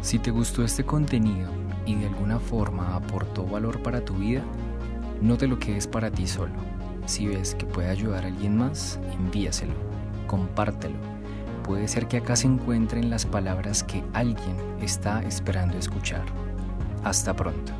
Si 0.00 0.18
te 0.18 0.30
gustó 0.30 0.64
este 0.64 0.84
contenido 0.84 1.50
y 1.84 1.94
de 1.94 2.06
alguna 2.06 2.38
forma 2.38 2.96
aportó 2.96 3.46
valor 3.46 3.82
para 3.82 4.04
tu 4.04 4.14
vida, 4.14 4.42
no 5.20 5.36
te 5.36 5.46
lo 5.46 5.58
quedes 5.58 5.86
para 5.86 6.10
ti 6.10 6.26
solo. 6.26 6.54
Si 7.04 7.26
ves 7.26 7.54
que 7.54 7.66
puede 7.66 7.88
ayudar 7.88 8.24
a 8.24 8.28
alguien 8.28 8.56
más, 8.56 8.98
envíaselo, 9.12 9.74
compártelo. 10.26 10.96
Puede 11.64 11.86
ser 11.86 12.08
que 12.08 12.16
acá 12.16 12.34
se 12.34 12.46
encuentren 12.46 13.10
las 13.10 13.26
palabras 13.26 13.84
que 13.84 14.02
alguien 14.14 14.56
está 14.80 15.22
esperando 15.22 15.76
escuchar. 15.76 16.24
Hasta 17.04 17.36
pronto. 17.36 17.79